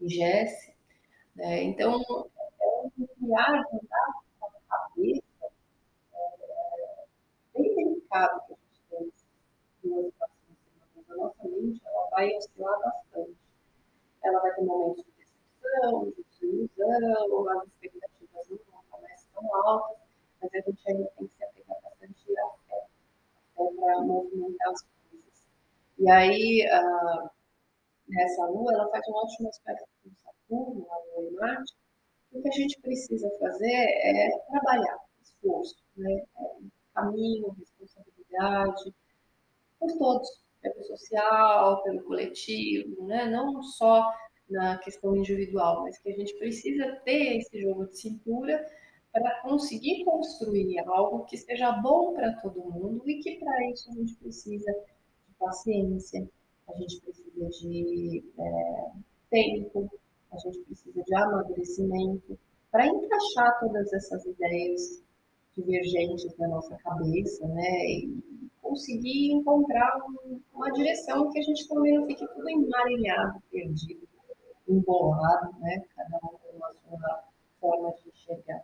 ingesse, 0.00 0.74
né? 1.36 1.62
Então, 1.62 2.02
é 2.60 2.66
um 2.98 3.08
viagem 3.20 3.80
da 3.88 4.48
cabeça 4.68 5.22
é, 6.12 7.04
bem 7.56 7.74
delicado 7.76 8.40
que 8.48 8.52
a 8.96 8.98
gente 8.98 9.14
tem 9.80 9.92
duas 9.92 10.12
próximas 10.14 10.58
semanas. 10.60 11.10
A 11.10 11.14
nossa 11.14 11.48
mente 11.48 11.80
ela 11.86 12.08
vai 12.10 12.36
oscilar 12.36 12.80
bastante. 12.80 13.36
Ela 14.24 14.40
vai 14.40 14.54
ter 14.56 14.62
momentos 14.62 15.04
de 15.04 15.12
decepção, 15.12 16.04
de 16.10 16.24
desilusão, 16.40 17.48
as 17.48 17.68
expectativas 17.68 18.48
não 18.50 18.58
vão 18.72 18.82
começar 18.90 19.28
tão 19.34 19.54
altas, 19.54 19.98
mas 20.42 20.52
a 20.52 20.60
gente 20.68 20.90
ainda 20.90 21.08
tem 21.16 21.28
que 21.28 21.36
se 21.36 21.44
apegar 21.44 21.80
bastante 21.80 22.38
à 22.38 22.63
fé, 23.56 23.64
para 23.76 24.00
movimentar 24.02 24.72
as 24.72 24.82
coisas. 24.82 25.46
E 25.98 26.10
aí, 26.10 26.66
uh, 26.66 27.30
nessa 28.08 28.46
lua, 28.46 28.72
ela 28.72 28.90
faz 28.90 29.06
um 29.08 29.14
ótimo 29.14 29.48
aspecto 29.48 29.86
com 30.02 30.10
Saturno, 30.22 30.86
a 30.90 31.20
lua 31.20 31.28
em 31.28 31.34
Marte. 31.34 31.74
O 32.32 32.42
que 32.42 32.48
a 32.48 32.52
gente 32.52 32.80
precisa 32.80 33.30
fazer 33.38 33.72
é 33.72 34.28
trabalhar, 34.50 34.98
esforço, 35.22 35.76
né? 35.96 36.12
É, 36.12 36.74
caminho, 36.94 37.50
responsabilidade, 37.58 38.94
por 39.78 39.92
todos, 39.98 40.44
pelo 40.62 40.82
social, 40.84 41.82
pelo 41.82 42.02
coletivo, 42.04 43.06
né? 43.06 43.26
não 43.26 43.62
só 43.62 44.10
na 44.48 44.78
questão 44.78 45.16
individual, 45.16 45.82
mas 45.82 45.98
que 45.98 46.10
a 46.10 46.16
gente 46.16 46.34
precisa 46.38 46.86
ter 47.04 47.38
esse 47.38 47.60
jogo 47.60 47.86
de 47.86 47.98
cintura 47.98 48.64
para 49.14 49.40
conseguir 49.42 50.04
construir 50.04 50.76
algo 50.80 51.24
que 51.26 51.36
seja 51.36 51.70
bom 51.70 52.12
para 52.14 52.34
todo 52.40 52.64
mundo 52.64 53.08
e 53.08 53.20
que 53.20 53.36
para 53.38 53.70
isso 53.70 53.88
a 53.88 53.94
gente 53.94 54.16
precisa 54.16 54.72
de 54.72 55.34
paciência, 55.38 56.28
a 56.68 56.76
gente 56.76 57.00
precisa 57.00 57.48
de 57.48 58.24
é, 58.36 58.90
tempo, 59.30 59.88
a 60.32 60.36
gente 60.38 60.58
precisa 60.62 61.00
de 61.00 61.14
amadurecimento 61.14 62.36
para 62.72 62.88
encaixar 62.88 63.60
todas 63.60 63.92
essas 63.92 64.26
ideias 64.26 65.00
divergentes 65.56 66.36
da 66.36 66.48
nossa 66.48 66.76
cabeça, 66.78 67.46
né? 67.46 67.86
E 67.86 68.20
conseguir 68.60 69.30
encontrar 69.30 69.96
um, 70.08 70.40
uma 70.52 70.72
direção 70.72 71.30
que 71.30 71.38
a 71.38 71.42
gente 71.42 71.68
também 71.68 71.94
não 71.94 72.06
fique 72.08 72.26
tudo 72.26 72.50
emaranhado, 72.50 73.40
perdido, 73.48 74.08
embolado, 74.68 75.56
né? 75.60 75.84
Cada 75.94 76.16
um 76.16 76.36
com 76.36 76.64
a 76.64 76.74
sua 76.74 77.24
forma 77.60 77.92
de 77.92 78.08
enxergar. 78.08 78.63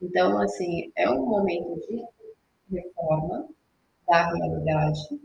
Então, 0.00 0.38
assim, 0.40 0.92
é 0.94 1.08
um 1.10 1.26
momento 1.26 1.74
de 1.86 2.04
reforma 2.70 3.48
da 4.06 4.30
realidade, 4.30 5.20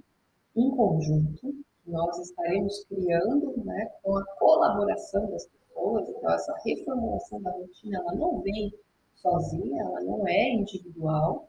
em 0.56 0.72
conjunto, 0.72 1.56
nós 1.86 2.18
estaremos 2.20 2.86
criando 2.86 3.54
né, 3.66 3.92
com 4.02 4.18
a 4.18 4.26
colaboração 4.38 5.30
das 5.30 5.46
pessoas. 5.46 6.10
Então, 6.10 6.32
essa 6.32 6.56
reformulação 6.66 7.42
da 7.42 7.52
rotina 7.52 8.00
ela 8.00 8.16
não 8.16 8.40
vem 8.42 8.74
sozinha, 9.16 9.82
ela 9.84 10.02
não 10.02 10.28
é 10.28 10.54
individual. 10.54 11.48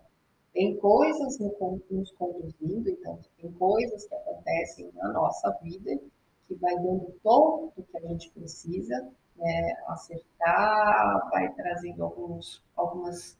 Tem 0.52 0.76
coisas 0.79 1.38
nos 1.38 2.11
conduzindo, 2.12 2.91
então, 2.91 3.19
tem 3.41 3.50
coisas 3.52 4.05
que 4.07 4.14
acontecem 4.14 4.91
na 4.95 5.12
nossa 5.12 5.50
vida 5.62 5.99
que 6.47 6.55
vai 6.57 6.75
dando 6.76 7.14
tom 7.23 7.73
do 7.76 7.83
que 7.83 7.97
a 7.97 8.00
gente 8.00 8.31
precisa 8.31 9.09
né, 9.43 9.75
acertar, 9.89 11.29
vai 11.31 11.53
trazendo 11.53 12.05
alguns, 12.05 12.63
algumas 12.77 13.37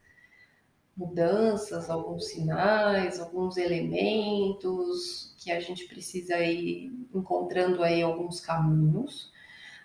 mudanças, 0.95 1.89
alguns 1.89 2.29
sinais, 2.29 3.19
alguns 3.19 3.57
elementos 3.57 5.35
que 5.39 5.51
a 5.51 5.59
gente 5.59 5.87
precisa 5.87 6.37
ir 6.39 6.91
encontrando 7.13 7.81
aí 7.81 8.01
alguns 8.01 8.39
caminhos. 8.39 9.31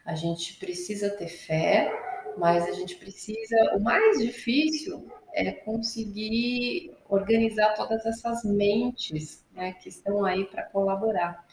A 0.04 0.14
gente 0.14 0.58
precisa 0.58 1.10
ter 1.10 1.28
fé, 1.28 1.90
mas 2.36 2.66
a 2.66 2.72
gente 2.72 2.96
precisa. 2.96 3.76
O 3.76 3.80
mais 3.80 4.18
difícil 4.18 5.06
é 5.32 5.52
conseguir 5.52 6.96
organizar 7.08 7.74
todas 7.74 8.04
essas 8.04 8.44
mentes 8.44 9.46
né, 9.52 9.72
que 9.74 9.88
estão 9.88 10.24
aí 10.24 10.44
para 10.46 10.64
colaborar 10.64 11.46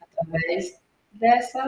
através 0.00 0.79
dessa 1.12 1.62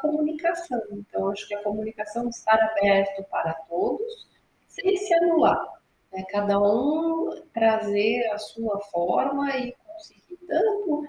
comunicação. 0.00 0.80
Então, 0.92 1.30
acho 1.30 1.46
que 1.46 1.54
a 1.54 1.62
comunicação 1.62 2.28
estar 2.28 2.58
aberto 2.60 3.24
para 3.30 3.54
todos, 3.68 4.28
sem 4.66 4.96
se 4.96 5.14
anular. 5.14 5.76
Né? 6.12 6.24
Cada 6.30 6.58
um 6.60 7.42
trazer 7.52 8.26
a 8.32 8.38
sua 8.38 8.80
forma 8.90 9.56
e 9.56 9.72
conseguir 9.72 10.38
tanto 10.46 11.06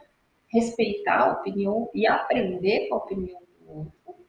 respeitar 0.47 1.19
a 1.19 1.31
opinião 1.33 1.89
e 1.93 2.07
aprender 2.07 2.87
com 2.87 2.95
a 2.95 2.99
opinião 2.99 3.41
do 3.59 3.77
outro, 3.79 4.25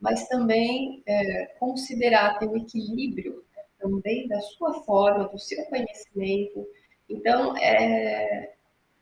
mas 0.00 0.28
também 0.28 1.02
é, 1.06 1.46
considerar 1.58 2.38
ter 2.38 2.48
um 2.48 2.56
equilíbrio 2.56 3.44
também 3.78 4.28
da 4.28 4.40
sua 4.40 4.82
forma, 4.84 5.28
do 5.28 5.38
seu 5.38 5.64
conhecimento. 5.66 6.66
Então, 7.08 7.56
é, 7.56 8.54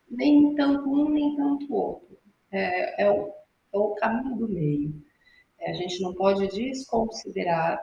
nem 0.09 0.55
tanto 0.55 0.89
um, 0.89 1.09
nem 1.09 1.35
tanto 1.35 1.73
outro. 1.73 2.17
É, 2.51 3.03
é, 3.03 3.33
o, 3.73 3.77
é 3.77 3.79
o 3.79 3.95
caminho 3.95 4.35
do 4.35 4.49
meio. 4.49 4.93
É, 5.59 5.71
a 5.71 5.73
gente 5.73 6.01
não 6.01 6.13
pode 6.13 6.47
desconsiderar 6.47 7.79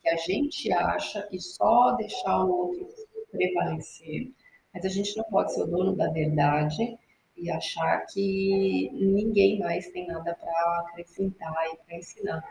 que 0.00 0.08
a 0.08 0.16
gente 0.16 0.72
acha 0.72 1.28
e 1.30 1.40
só 1.40 1.92
deixar 1.92 2.44
o 2.44 2.68
outro 2.68 2.86
prevalecer. 3.30 4.32
Mas 4.72 4.84
a 4.84 4.88
gente 4.88 5.16
não 5.16 5.24
pode 5.24 5.52
ser 5.52 5.62
o 5.62 5.66
dono 5.66 5.96
da 5.96 6.08
verdade 6.10 6.96
e 7.36 7.50
achar 7.50 8.06
que 8.06 8.90
ninguém 8.92 9.58
mais 9.58 9.88
tem 9.90 10.06
nada 10.06 10.34
para 10.34 10.86
acrescentar 10.88 11.66
e 11.72 11.76
para 11.78 11.96
ensinar. 11.96 12.44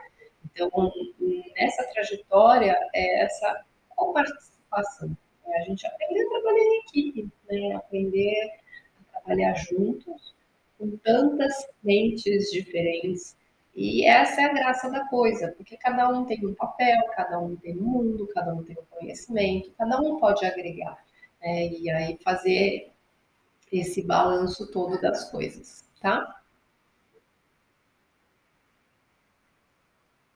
Então, 0.46 0.70
nessa 1.56 1.84
trajetória, 1.86 2.78
é 2.94 3.24
essa 3.24 3.66
participação, 4.14 5.16
é 5.46 5.62
a 5.62 5.64
gente 5.66 5.86
aprender 5.86 6.22
a 6.22 6.30
trabalhar 6.30 6.64
em 6.64 6.80
equipe, 6.80 7.32
né? 7.50 7.76
aprender 7.76 8.60
a 9.14 9.20
trabalhar 9.20 9.54
juntos, 9.56 10.36
com 10.80 10.98
tantas 10.98 11.54
mentes 11.84 12.50
diferentes. 12.50 13.38
E 13.76 14.06
essa 14.06 14.42
é 14.42 14.46
a 14.46 14.54
graça 14.54 14.90
da 14.90 15.06
coisa, 15.08 15.52
porque 15.52 15.78
cada 15.78 16.10
um 16.10 16.26
tem 16.26 16.44
um 16.46 16.56
papel, 16.56 17.06
cada 17.16 17.40
um 17.40 17.56
tem 17.58 17.78
um 17.78 17.84
mundo, 17.84 18.28
cada 18.34 18.54
um 18.54 18.64
tem 18.64 18.76
um 18.80 18.86
conhecimento, 18.98 19.72
cada 19.78 20.00
um 20.02 20.20
pode 20.20 20.46
agregar. 20.46 20.98
Né? 21.42 21.68
E 21.68 21.92
aí 21.92 22.18
fazer 22.24 22.92
esse 23.72 24.02
balanço 24.02 24.72
todo 24.72 25.00
das 25.00 25.30
coisas, 25.30 25.84
tá? 26.02 26.42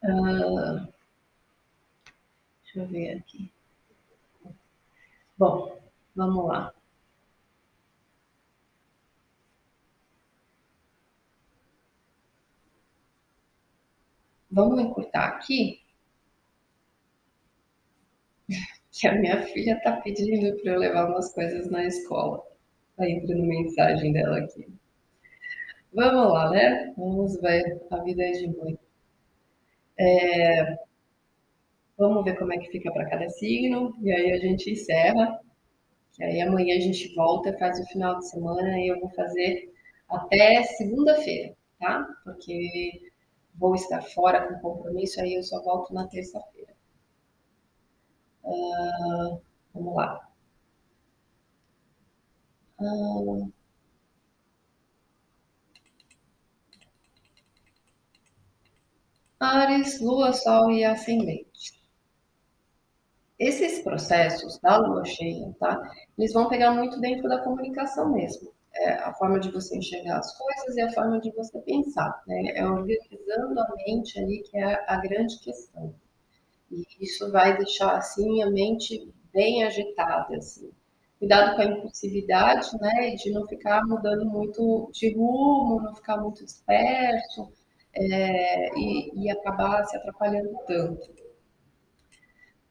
Uh, 0.03 0.87
deixa 2.63 2.79
eu 2.79 2.87
ver 2.87 3.17
aqui. 3.17 3.51
Bom, 5.37 5.77
vamos 6.15 6.45
lá. 6.45 6.72
Vamos 14.53 14.79
encurtar 14.79 15.27
aqui? 15.29 15.81
Que 18.95 19.07
a 19.07 19.15
minha 19.15 19.41
filha 19.47 19.73
está 19.73 19.93
pedindo 20.01 20.55
para 20.61 20.73
eu 20.73 20.79
levar 20.79 21.09
umas 21.09 21.33
coisas 21.33 21.67
na 21.71 21.83
escola. 21.83 22.43
Está 22.91 23.09
entrando 23.09 23.43
mensagem 23.43 24.13
dela 24.13 24.37
aqui. 24.37 24.67
Vamos 25.91 26.31
lá, 26.31 26.51
né? 26.51 26.93
Vamos 26.95 27.41
ver. 27.41 27.81
A 27.89 27.97
vida 28.03 28.21
é 28.21 28.31
de 28.33 28.55
mãe. 28.55 28.77
É... 29.97 30.77
Vamos 31.97 32.23
ver 32.23 32.37
como 32.37 32.53
é 32.53 32.59
que 32.59 32.69
fica 32.69 32.91
para 32.93 33.09
cada 33.09 33.27
signo. 33.29 33.95
E 33.99 34.11
aí 34.11 34.31
a 34.31 34.37
gente 34.37 34.69
encerra. 34.69 35.39
E 36.19 36.23
aí 36.23 36.41
amanhã 36.41 36.77
a 36.77 36.79
gente 36.79 37.15
volta, 37.15 37.57
faz 37.57 37.79
o 37.79 37.85
final 37.87 38.19
de 38.19 38.29
semana 38.29 38.79
e 38.79 38.89
eu 38.89 38.99
vou 38.99 39.09
fazer 39.09 39.73
até 40.07 40.61
segunda-feira, 40.61 41.55
tá? 41.79 42.07
Porque 42.23 43.11
vou 43.55 43.75
estar 43.75 44.01
fora 44.01 44.47
com 44.47 44.59
compromisso, 44.59 45.21
aí 45.21 45.35
eu 45.35 45.43
só 45.43 45.61
volto 45.63 45.93
na 45.93 46.07
terça-feira. 46.07 46.73
Uh, 48.43 49.41
vamos 49.73 49.95
lá. 49.95 50.29
Uh, 52.79 53.51
Ares, 59.39 59.99
Lua, 60.01 60.33
Sol 60.33 60.71
e 60.71 60.83
Ascendente. 60.83 61.73
Esses 63.37 63.83
processos 63.83 64.57
da 64.59 64.77
Lua 64.77 65.05
cheia, 65.05 65.53
tá? 65.59 65.81
Eles 66.17 66.33
vão 66.33 66.47
pegar 66.49 66.71
muito 66.71 66.99
dentro 66.99 67.27
da 67.29 67.43
comunicação 67.43 68.11
mesmo 68.13 68.53
é 68.75 68.93
a 68.93 69.13
forma 69.13 69.39
de 69.39 69.51
você 69.51 69.77
enxergar 69.77 70.19
as 70.19 70.37
coisas 70.37 70.75
e 70.75 70.81
a 70.81 70.91
forma 70.91 71.19
de 71.19 71.31
você 71.31 71.59
pensar. 71.59 72.23
Né? 72.27 72.53
É 72.55 72.65
organizando 72.65 73.59
a 73.59 73.75
mente 73.75 74.19
ali 74.19 74.41
que 74.43 74.57
é 74.57 74.83
a 74.87 74.97
grande 74.97 75.39
questão. 75.39 75.93
E 76.71 76.85
isso 76.99 77.31
vai 77.31 77.55
deixar 77.57 77.97
assim 77.97 78.41
a 78.41 78.49
mente 78.49 79.11
bem 79.31 79.63
agitada, 79.63 80.35
assim. 80.37 80.71
Cuidado 81.19 81.55
com 81.55 81.61
a 81.61 81.65
impulsividade, 81.65 82.69
né? 82.81 83.11
De 83.15 83.31
não 83.31 83.47
ficar 83.47 83.85
mudando 83.85 84.25
muito 84.25 84.89
de 84.91 85.13
rumo, 85.13 85.81
não 85.81 85.95
ficar 85.95 86.17
muito 86.17 86.43
disperso 86.43 87.49
é, 87.93 88.77
e, 88.77 89.23
e 89.23 89.29
acabar 89.29 89.85
se 89.85 89.95
atrapalhando 89.95 90.57
tanto 90.67 91.22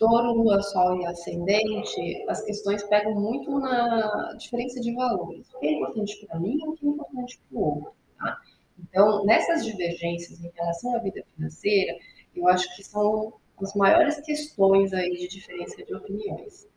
touro, 0.02 0.32
lua, 0.32 0.60
sol 0.60 1.00
e 1.00 1.06
ascendente, 1.06 2.24
as 2.28 2.42
questões 2.42 2.82
pegam 2.82 3.14
muito 3.14 3.56
na 3.60 4.34
diferença 4.36 4.80
de 4.80 4.92
valores. 4.92 5.48
O 5.54 5.60
que 5.60 5.68
é 5.68 5.72
importante 5.74 6.26
para 6.26 6.40
mim 6.40 6.58
e 6.58 6.68
o 6.68 6.72
que 6.72 6.84
é 6.84 6.90
importante 6.90 7.40
para 7.48 7.56
o 7.56 7.64
outro. 7.64 7.92
Tá? 8.18 8.36
Então, 8.80 9.24
nessas 9.24 9.64
divergências 9.64 10.42
em 10.42 10.50
relação 10.56 10.96
à 10.96 10.98
vida 10.98 11.22
financeira, 11.36 11.96
eu 12.34 12.48
acho 12.48 12.74
que 12.74 12.82
são 12.82 13.32
as 13.62 13.74
maiores 13.74 14.20
questões 14.22 14.92
aí 14.92 15.12
de 15.12 15.28
diferença 15.28 15.84
de 15.84 15.94
opiniões. 15.94 16.68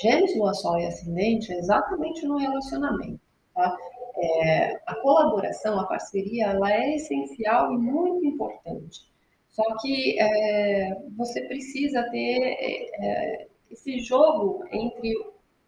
Gêmeos, 0.00 0.36
lua, 0.36 0.54
sol 0.54 0.78
e 0.78 0.86
ascendente 0.86 1.52
é 1.52 1.58
exatamente 1.58 2.24
no 2.24 2.36
relacionamento. 2.36 3.20
Tá? 3.52 3.76
É, 4.16 4.80
a 4.86 4.94
colaboração, 5.02 5.80
a 5.80 5.86
parceria, 5.86 6.50
ela 6.50 6.72
é 6.72 6.94
essencial 6.94 7.72
e 7.72 7.78
muito 7.78 8.24
importante. 8.24 9.12
Só 9.54 9.62
que 9.80 10.18
é, 10.18 11.00
você 11.16 11.42
precisa 11.42 12.02
ter 12.10 12.56
é, 12.98 13.46
esse 13.70 14.00
jogo 14.00 14.64
entre 14.72 15.14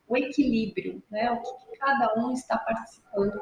o 0.09 0.17
equilíbrio, 0.17 1.01
né? 1.09 1.31
O 1.31 1.41
que 1.41 1.79
cada 1.79 2.19
um 2.19 2.33
está 2.33 2.59
participando 2.59 3.41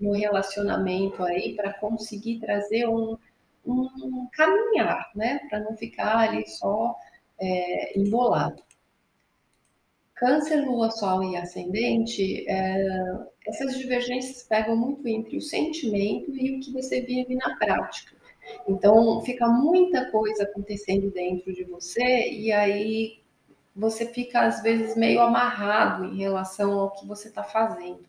no 0.00 0.12
relacionamento 0.12 1.22
aí 1.22 1.54
para 1.54 1.72
conseguir 1.74 2.40
trazer 2.40 2.88
um, 2.88 3.16
um 3.64 4.28
caminhar, 4.32 5.12
né? 5.14 5.38
Para 5.48 5.60
não 5.60 5.76
ficar 5.76 6.18
ali 6.18 6.44
só 6.48 6.96
é, 7.38 7.96
embolado. 7.96 8.60
Câncer, 10.16 10.64
Lua, 10.64 10.90
Sol 10.90 11.22
e 11.22 11.36
Ascendente, 11.36 12.48
é, 12.50 12.84
essas 13.46 13.78
divergências 13.78 14.42
pegam 14.42 14.76
muito 14.76 15.06
entre 15.06 15.36
o 15.36 15.40
sentimento 15.40 16.34
e 16.34 16.56
o 16.56 16.60
que 16.60 16.72
você 16.72 17.00
vive 17.00 17.36
na 17.36 17.56
prática. 17.56 18.23
Então, 18.66 19.22
fica 19.22 19.46
muita 19.48 20.10
coisa 20.10 20.44
acontecendo 20.44 21.10
dentro 21.10 21.52
de 21.52 21.64
você 21.64 22.30
e 22.30 22.52
aí 22.52 23.20
você 23.74 24.06
fica, 24.06 24.42
às 24.42 24.62
vezes, 24.62 24.96
meio 24.96 25.20
amarrado 25.20 26.04
em 26.04 26.16
relação 26.16 26.78
ao 26.78 26.92
que 26.92 27.06
você 27.06 27.28
está 27.28 27.42
fazendo. 27.42 28.04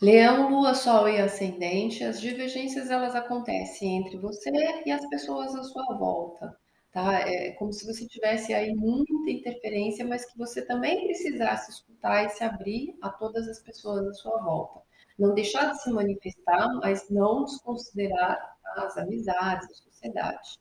Leão, 0.00 0.50
Lua, 0.50 0.74
Sol 0.74 1.08
e 1.08 1.18
Ascendente, 1.20 2.04
as 2.04 2.20
divergências 2.20 2.90
elas 2.90 3.14
acontecem 3.14 3.96
entre 3.96 4.18
você 4.18 4.50
e 4.84 4.90
as 4.90 5.08
pessoas 5.08 5.54
à 5.54 5.62
sua 5.62 5.96
volta, 5.96 6.54
tá? 6.92 7.20
É 7.20 7.52
como 7.52 7.72
se 7.72 7.86
você 7.86 8.06
tivesse 8.06 8.52
aí 8.52 8.74
muita 8.74 9.30
interferência, 9.30 10.04
mas 10.04 10.26
que 10.26 10.36
você 10.36 10.60
também 10.60 11.06
precisasse 11.06 11.70
escutar 11.70 12.24
e 12.24 12.28
se 12.28 12.44
abrir 12.44 12.94
a 13.00 13.08
todas 13.08 13.48
as 13.48 13.60
pessoas 13.60 14.06
à 14.06 14.12
sua 14.12 14.42
volta 14.42 14.82
não 15.18 15.34
deixar 15.34 15.70
de 15.70 15.82
se 15.82 15.90
manifestar, 15.90 16.68
mas 16.80 17.08
não 17.10 17.44
desconsiderar 17.44 18.56
as 18.76 18.96
amizades, 18.96 19.70
a 19.70 19.74
sociedade. 19.74 20.58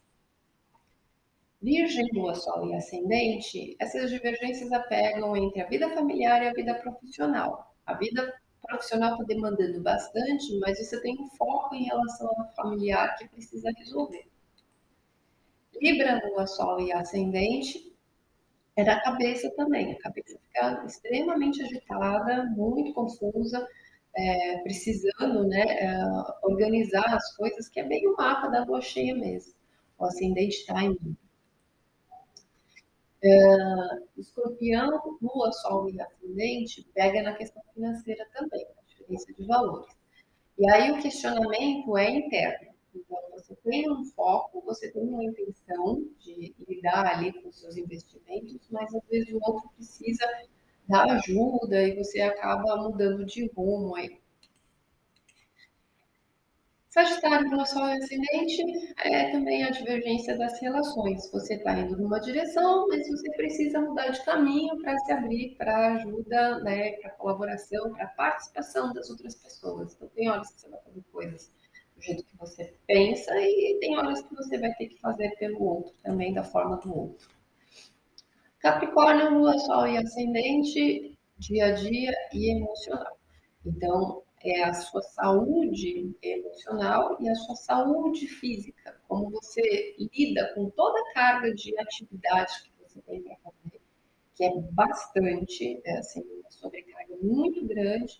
Virgem, 1.62 2.10
Lua, 2.14 2.36
Sol 2.36 2.70
e 2.70 2.76
Ascendente, 2.76 3.76
essas 3.80 4.10
divergências 4.10 4.72
apegam 4.72 5.36
entre 5.38 5.62
a 5.62 5.68
vida 5.68 5.90
familiar 5.92 6.44
e 6.44 6.48
a 6.50 6.54
vida 6.54 6.76
profissional. 6.76 7.74
A 7.86 7.94
vida 7.94 8.34
profissional 8.62 9.14
está 9.14 9.24
demandando 9.24 9.82
bastante, 9.82 10.60
mas 10.60 10.78
você 10.78 11.02
tem 11.02 11.16
um 11.20 11.30
foco 11.30 11.74
em 11.74 11.86
relação 11.86 12.28
ao 12.28 12.54
familiar 12.54 13.16
que 13.16 13.30
precisa 13.30 13.72
resolver. 13.78 14.28
Libra, 15.82 16.22
Lua, 16.26 16.46
Sol 16.48 16.82
e 16.82 16.92
Ascendente 16.92 17.94
é 18.76 18.84
da 18.84 19.00
cabeça 19.02 19.50
também. 19.56 19.94
A 19.94 20.00
cabeça 20.00 20.38
fica 20.40 20.84
extremamente 20.86 21.62
agitada, 21.64 22.46
muito 22.56 22.94
confusa, 22.94 23.68
é, 24.16 24.58
precisando 24.60 25.48
né, 25.48 25.62
é, 25.62 25.98
organizar 26.44 27.16
as 27.16 27.36
coisas, 27.36 27.68
que 27.68 27.80
é 27.80 27.84
bem 27.84 28.08
o 28.08 28.16
mapa 28.16 28.48
da 28.48 28.64
lua 28.64 28.82
cheia 28.82 29.16
mesmo. 29.16 29.54
O 29.98 30.06
ascendente 30.06 30.58
está 30.58 30.84
em 30.84 30.98
é, 33.24 33.30
escorpião, 34.18 35.18
lua, 35.22 35.52
sol 35.54 35.90
e 35.90 36.00
ascendente 36.02 36.86
pega 36.94 37.24
na 37.24 37.34
questão 37.34 37.64
financeira 37.74 38.28
também, 38.34 38.66
a 38.78 38.82
diferença 38.86 39.34
de 39.34 39.46
valores. 39.46 39.96
E 40.58 40.70
aí 40.70 40.92
o 40.92 41.02
questionamento 41.02 41.98
é 41.98 42.12
interno. 42.12 42.74
Então, 42.94 43.18
você 43.32 43.56
tem 43.64 43.90
um 43.90 44.06
foco, 44.06 44.62
você 44.62 44.92
tem 44.92 45.02
uma 45.02 45.24
intenção 45.24 46.06
de 46.20 46.54
lidar 46.68 47.08
ali 47.08 47.34
com 47.34 47.50
os 47.50 47.60
seus 47.60 47.76
investimentos, 47.78 48.68
mas 48.70 48.94
às 48.94 49.04
vezes 49.08 49.34
o 49.34 49.40
outro 49.42 49.70
precisa 49.76 50.28
da 50.88 51.04
ajuda 51.04 51.82
e 51.82 51.96
você 51.96 52.22
acaba 52.22 52.76
mudando 52.78 53.26
de 53.26 53.48
rumo 53.56 53.96
aí. 53.96 54.24
Sagitário 56.94 57.50
no 57.50 57.66
Sol 57.66 57.86
ascendente 57.86 58.62
é 59.04 59.32
também 59.32 59.64
a 59.64 59.72
divergência 59.72 60.38
das 60.38 60.62
relações. 60.62 61.28
Você 61.32 61.56
está 61.56 61.80
indo 61.80 61.98
numa 61.98 62.20
direção, 62.20 62.88
mas 62.88 63.10
você 63.10 63.32
precisa 63.32 63.82
mudar 63.82 64.10
de 64.10 64.24
caminho 64.24 64.80
para 64.80 64.96
se 65.00 65.12
abrir 65.12 65.56
para 65.58 65.96
ajuda, 65.96 66.60
né, 66.60 66.92
para 66.98 67.10
colaboração, 67.10 67.92
para 67.94 68.06
participação 68.10 68.94
das 68.94 69.10
outras 69.10 69.34
pessoas. 69.34 69.96
Então, 69.96 70.08
tem 70.10 70.30
horas 70.30 70.52
que 70.52 70.62
você 70.62 70.70
vai 70.70 70.80
fazer 70.82 71.04
coisas 71.12 71.52
do 71.96 72.02
jeito 72.04 72.26
que 72.26 72.38
você 72.38 72.76
pensa 72.86 73.34
e 73.40 73.80
tem 73.80 73.98
horas 73.98 74.22
que 74.22 74.36
você 74.36 74.60
vai 74.60 74.72
ter 74.76 74.90
que 74.90 75.00
fazer 75.00 75.32
pelo 75.40 75.64
outro, 75.64 75.96
também 76.04 76.32
da 76.32 76.44
forma 76.44 76.78
do 76.78 76.96
outro. 76.96 77.28
Capricórnio, 78.64 79.40
Lua, 79.40 79.60
Sol 79.60 79.86
e 79.88 79.98
Ascendente 79.98 81.18
dia 81.38 81.66
a 81.66 81.72
dia 81.72 82.14
e 82.32 82.56
emocional. 82.56 83.20
Então, 83.66 84.24
é 84.42 84.64
a 84.64 84.74
sua 84.74 85.02
saúde 85.02 86.16
emocional 86.22 87.18
e 87.20 87.28
a 87.28 87.36
sua 87.36 87.58
saúde 87.58 88.26
física, 88.26 88.98
como 89.06 89.32
você 89.32 89.98
lida 90.00 90.54
com 90.56 90.70
toda 90.70 90.98
a 90.98 91.14
carga 91.14 91.54
de 91.54 91.78
atividade 91.78 92.54
que 92.64 92.72
você 92.82 93.02
tem 93.02 93.22
para 93.22 93.36
fazer, 93.36 93.82
que 94.34 94.46
é 94.46 94.62
bastante, 94.72 95.82
é 95.84 95.98
assim, 95.98 96.22
uma 96.22 96.50
sobrecarga 96.50 97.18
muito 97.22 97.68
grande, 97.68 98.18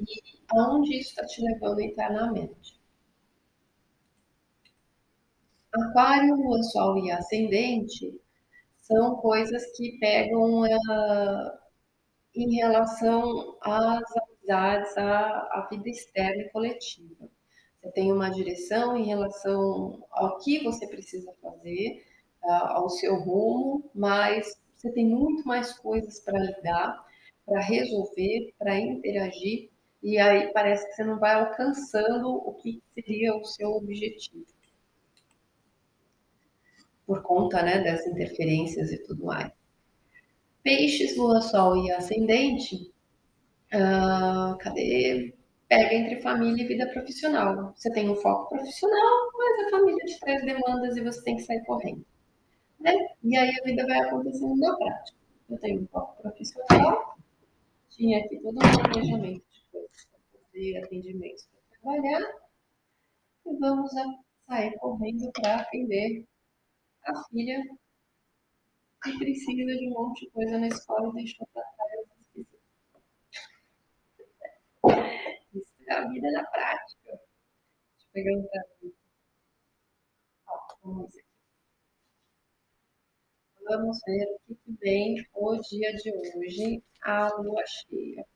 e 0.00 0.40
aonde 0.48 0.98
isso 0.98 1.10
está 1.10 1.24
te 1.24 1.40
levando 1.40 1.80
internamente. 1.80 2.80
Aquário, 5.72 6.34
Lua, 6.34 6.60
Sol 6.64 6.98
e 6.98 7.12
Ascendente 7.12 8.20
são 8.86 9.16
coisas 9.16 9.64
que 9.76 9.98
pegam 9.98 10.60
uh, 10.62 11.58
em 12.34 12.56
relação 12.56 13.56
às 13.62 14.04
amizades, 14.16 14.96
à, 14.98 15.28
à 15.52 15.68
vida 15.70 15.88
externa 15.88 16.42
e 16.42 16.50
coletiva. 16.50 17.28
Você 17.80 17.90
tem 17.92 18.12
uma 18.12 18.30
direção 18.30 18.96
em 18.96 19.04
relação 19.04 20.04
ao 20.10 20.38
que 20.38 20.62
você 20.62 20.86
precisa 20.86 21.32
fazer, 21.40 22.04
uh, 22.42 22.50
ao 22.50 22.90
seu 22.90 23.16
rumo, 23.16 23.90
mas 23.94 24.54
você 24.74 24.92
tem 24.92 25.06
muito 25.06 25.46
mais 25.46 25.72
coisas 25.78 26.20
para 26.20 26.38
lidar, 26.38 27.06
para 27.46 27.60
resolver, 27.60 28.52
para 28.58 28.78
interagir, 28.78 29.70
e 30.02 30.18
aí 30.18 30.52
parece 30.52 30.86
que 30.86 30.96
você 30.96 31.04
não 31.04 31.18
vai 31.18 31.34
alcançando 31.34 32.28
o 32.28 32.52
que 32.54 32.82
seria 32.94 33.34
o 33.34 33.44
seu 33.46 33.70
objetivo 33.70 34.44
por 37.06 37.22
conta 37.22 37.62
né, 37.62 37.80
dessas 37.82 38.06
interferências 38.06 38.92
e 38.92 38.98
tudo 38.98 39.24
mais. 39.26 39.52
Peixes, 40.62 41.16
Lua, 41.16 41.42
Sol 41.42 41.76
e 41.76 41.92
Ascendente, 41.92 42.90
uh, 43.74 44.56
cadê? 44.58 45.34
Pega 45.68 45.94
entre 45.94 46.20
família 46.20 46.62
e 46.62 46.66
vida 46.66 46.86
profissional. 46.88 47.72
Você 47.74 47.90
tem 47.92 48.08
um 48.08 48.16
foco 48.16 48.50
profissional, 48.50 49.30
mas 49.36 49.66
a 49.66 49.70
família 49.70 50.04
te 50.06 50.20
traz 50.20 50.44
demandas 50.44 50.96
e 50.96 51.02
você 51.02 51.22
tem 51.22 51.36
que 51.36 51.42
sair 51.42 51.64
correndo. 51.64 52.04
Né? 52.80 52.92
E 53.22 53.36
aí 53.36 53.50
a 53.50 53.64
vida 53.64 53.86
vai 53.86 53.98
acontecendo 54.00 54.56
na 54.56 54.76
prática. 54.76 55.18
Eu 55.48 55.58
tenho 55.58 55.82
um 55.82 55.86
foco 55.86 56.22
profissional, 56.22 57.16
tinha 57.90 58.18
aqui 58.18 58.38
todo 58.40 58.56
um 58.56 58.90
planejamento 58.90 59.44
de 59.50 59.64
coisas 59.70 60.08
para 60.10 60.40
fazer, 60.40 60.76
atendimentos 60.78 61.46
para 61.46 61.92
trabalhar, 61.92 62.32
e 63.46 63.56
vamos 63.58 63.90
sair 64.46 64.74
correndo 64.78 65.30
para 65.32 65.56
atender 65.56 66.24
a 67.04 67.24
filha 67.28 67.62
que 69.02 69.18
precisa 69.18 69.76
de 69.76 69.88
um 69.88 69.92
monte 69.92 70.24
de 70.24 70.30
coisa 70.30 70.58
na 70.58 70.68
escola 70.68 71.10
e 71.10 71.14
deixou 71.14 71.46
para 71.52 71.62
trás. 71.62 72.04
Isso 75.54 75.74
é 75.86 75.92
a 75.92 76.08
vida 76.08 76.30
na 76.32 76.44
prática. 76.44 77.02
Deixa 77.04 78.06
eu 78.06 78.12
pegar 78.12 78.32
um 78.32 78.48
caminho. 78.48 78.94
Vamos 80.82 81.16
aqui. 81.16 81.24
Vamos 83.66 83.98
ver 84.06 84.26
o 84.48 84.54
que 84.54 84.72
vem 84.80 85.26
o 85.34 85.58
dia 85.60 85.94
de 85.96 86.12
hoje, 86.12 86.82
a 87.02 87.28
lua 87.36 87.64
cheia. 87.66 88.26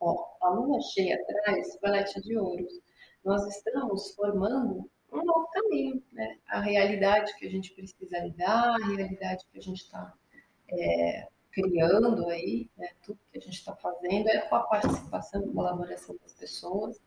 Ó, 0.00 0.33
a 0.44 0.50
lua 0.50 0.80
cheia 0.80 1.18
traz 1.26 1.78
valete 1.80 2.20
de 2.20 2.36
ouros. 2.36 2.80
Nós 3.24 3.46
estamos 3.56 4.14
formando 4.14 4.88
um 5.12 5.24
novo 5.24 5.48
caminho, 5.52 6.02
né? 6.12 6.38
A 6.48 6.60
realidade 6.60 7.34
que 7.38 7.46
a 7.46 7.50
gente 7.50 7.72
precisa 7.72 8.18
lidar, 8.18 8.74
a 8.74 8.86
realidade 8.86 9.46
que 9.50 9.58
a 9.58 9.62
gente 9.62 9.82
está 9.82 10.12
é, 10.70 11.28
criando 11.52 12.28
aí, 12.28 12.68
né? 12.76 12.88
tudo 13.02 13.18
que 13.30 13.38
a 13.38 13.40
gente 13.40 13.54
está 13.54 13.74
fazendo 13.76 14.28
é 14.28 14.40
com 14.40 14.56
a 14.56 14.64
participação 14.64 15.42
e 15.44 15.52
colaboração 15.52 16.16
das 16.20 16.34
pessoas, 16.34 17.00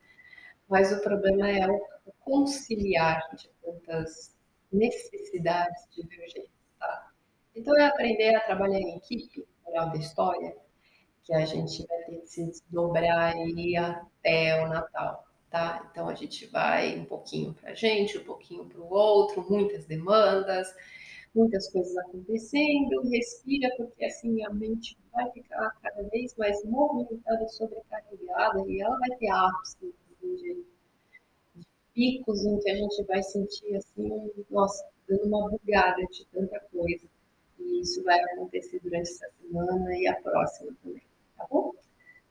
mas 0.69 0.91
o 0.91 1.01
problema 1.01 1.49
é 1.49 1.67
o 1.69 2.13
conciliar 2.21 3.21
de 3.35 3.49
tantas 3.61 4.35
necessidades 4.71 5.87
divergentes, 5.91 6.51
tá? 6.79 7.11
Então 7.55 7.77
é 7.77 7.85
aprender 7.87 8.35
a 8.35 8.41
trabalhar 8.41 8.79
em 8.79 8.97
equipe, 8.97 9.45
moral 9.65 9.89
da 9.89 9.97
história, 9.97 10.55
que 11.27 11.33
a 11.33 11.45
gente 11.45 11.85
vai 11.85 12.03
ter 12.05 12.19
que 12.21 12.29
se 12.29 12.45
desdobrar 12.45 13.35
aí 13.35 13.75
até 13.75 14.63
o 14.63 14.69
Natal, 14.69 15.27
tá? 15.49 15.85
Então 15.91 16.07
a 16.07 16.15
gente 16.15 16.45
vai 16.47 16.97
um 16.97 17.03
pouquinho 17.03 17.53
para 17.53 17.71
a 17.71 17.73
gente, 17.73 18.17
um 18.17 18.23
pouquinho 18.23 18.63
para 18.63 18.79
o 18.79 18.89
outro, 18.89 19.45
muitas 19.49 19.83
demandas, 19.85 20.73
muitas 21.35 21.69
coisas 21.69 21.97
acontecendo, 21.97 23.01
respira, 23.09 23.69
porque 23.75 24.05
assim 24.05 24.41
a 24.45 24.49
mente 24.53 24.97
vai 25.11 25.29
ficar 25.31 25.69
cada 25.81 26.01
vez 26.03 26.33
mais 26.37 26.63
movimentada 26.63 27.43
e 27.43 27.49
sobrecarregada 27.49 28.63
e 28.65 28.81
ela 28.81 28.97
vai 28.97 29.09
ter 29.17 29.29
ápices 29.29 29.93
de, 30.21 30.37
de 30.37 30.63
picos 31.93 32.45
em 32.45 32.57
que 32.59 32.69
a 32.71 32.75
gente 32.75 33.03
vai 33.03 33.21
sentir 33.21 33.75
assim, 33.75 34.31
nossa, 34.49 34.87
dando 35.09 35.25
uma 35.25 35.49
bugada 35.49 36.01
de 36.05 36.25
tanta 36.27 36.57
coisa. 36.71 37.05
E 37.59 37.81
isso 37.81 38.01
vai 38.03 38.17
acontecer 38.17 38.79
durante 38.79 39.09
essa 39.09 39.29
semana 39.41 39.93
e 39.97 40.07
a 40.07 40.15
próxima 40.21 40.71
também 40.81 41.01
tá 41.37 41.47
bom? 41.49 41.73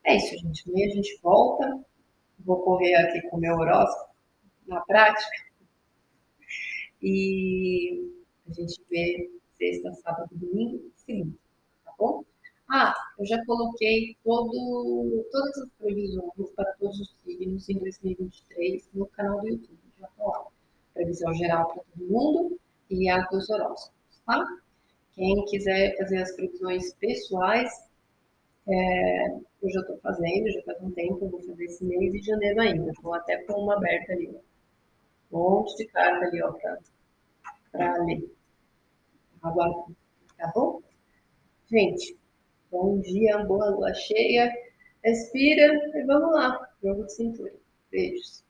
É 0.05 0.17
isso, 0.17 0.37
gente. 0.39 0.69
Amanhã 0.69 0.87
a 0.87 0.95
gente 0.95 1.19
volta. 1.23 1.85
Vou 2.41 2.63
correr 2.63 2.95
aqui 2.95 3.23
com 3.29 3.37
o 3.37 3.41
meu 3.41 3.55
horóscopo 3.55 4.15
na 4.67 4.81
prática. 4.83 5.47
E 7.03 8.11
a 8.49 8.53
gente 8.53 8.81
vê 8.91 9.31
sexta, 9.59 9.93
sábado, 9.95 10.29
domingo 10.33 10.91
seguinte, 10.97 11.39
tá 11.85 11.93
bom? 11.99 12.25
Ah, 12.69 12.95
eu 13.19 13.25
já 13.27 13.45
coloquei 13.45 14.17
todo, 14.25 15.25
todas 15.31 15.59
as 15.59 15.69
previsões 15.79 16.51
para 16.55 16.73
todos 16.75 17.01
os 17.01 17.15
signos 17.25 17.69
em 17.69 17.79
2023 17.79 18.89
no 18.95 19.07
canal 19.07 19.41
do 19.41 19.49
YouTube. 19.49 19.79
Já 20.01 20.09
tô 20.17 20.29
lá. 20.29 20.47
Previsão 20.93 21.33
geral 21.35 21.67
para 21.69 21.83
todo 21.85 22.11
mundo 22.11 22.59
e 22.91 23.09
a 23.09 23.21
dos 23.27 23.49
horóscopos, 23.51 24.21
tá? 24.27 24.45
Quem 25.13 25.45
quiser 25.47 25.97
fazer 25.97 26.23
as 26.23 26.33
previsões 26.35 26.93
pessoais, 26.95 27.71
é, 28.69 29.29
eu 29.63 29.71
já 29.71 29.81
estou 29.81 29.99
fazendo, 29.99 30.51
já 30.51 30.63
faz 30.63 30.83
um 30.83 30.91
tempo, 30.93 31.29
vou 31.29 31.43
fazer 31.43 31.65
esse 31.65 31.85
mês 31.85 32.13
de 32.13 32.21
janeiro 32.23 32.61
ainda. 32.61 32.91
Estou 32.91 33.15
até 33.15 33.43
com 33.45 33.55
uma 33.55 33.77
aberta 33.77 34.13
ali. 34.13 34.29
Um 35.33 35.39
monte 35.39 35.77
de 35.77 35.87
carta 35.87 36.27
ali, 36.27 36.43
ó, 36.43 36.53
para 37.73 38.05
ler. 38.05 38.31
Agora, 39.43 39.73
tá 40.39 40.53
bom? 40.55 40.83
Gente, 41.71 42.17
bom 42.71 43.01
dia, 43.01 43.39
boa 43.45 43.71
lua 43.71 43.93
cheia. 43.95 44.53
Respira 45.05 45.73
e 45.95 46.05
vamos 46.05 46.33
lá. 46.33 46.69
Jogo 46.83 47.05
de 47.05 47.13
cintura. 47.13 47.53
Beijos. 47.91 48.46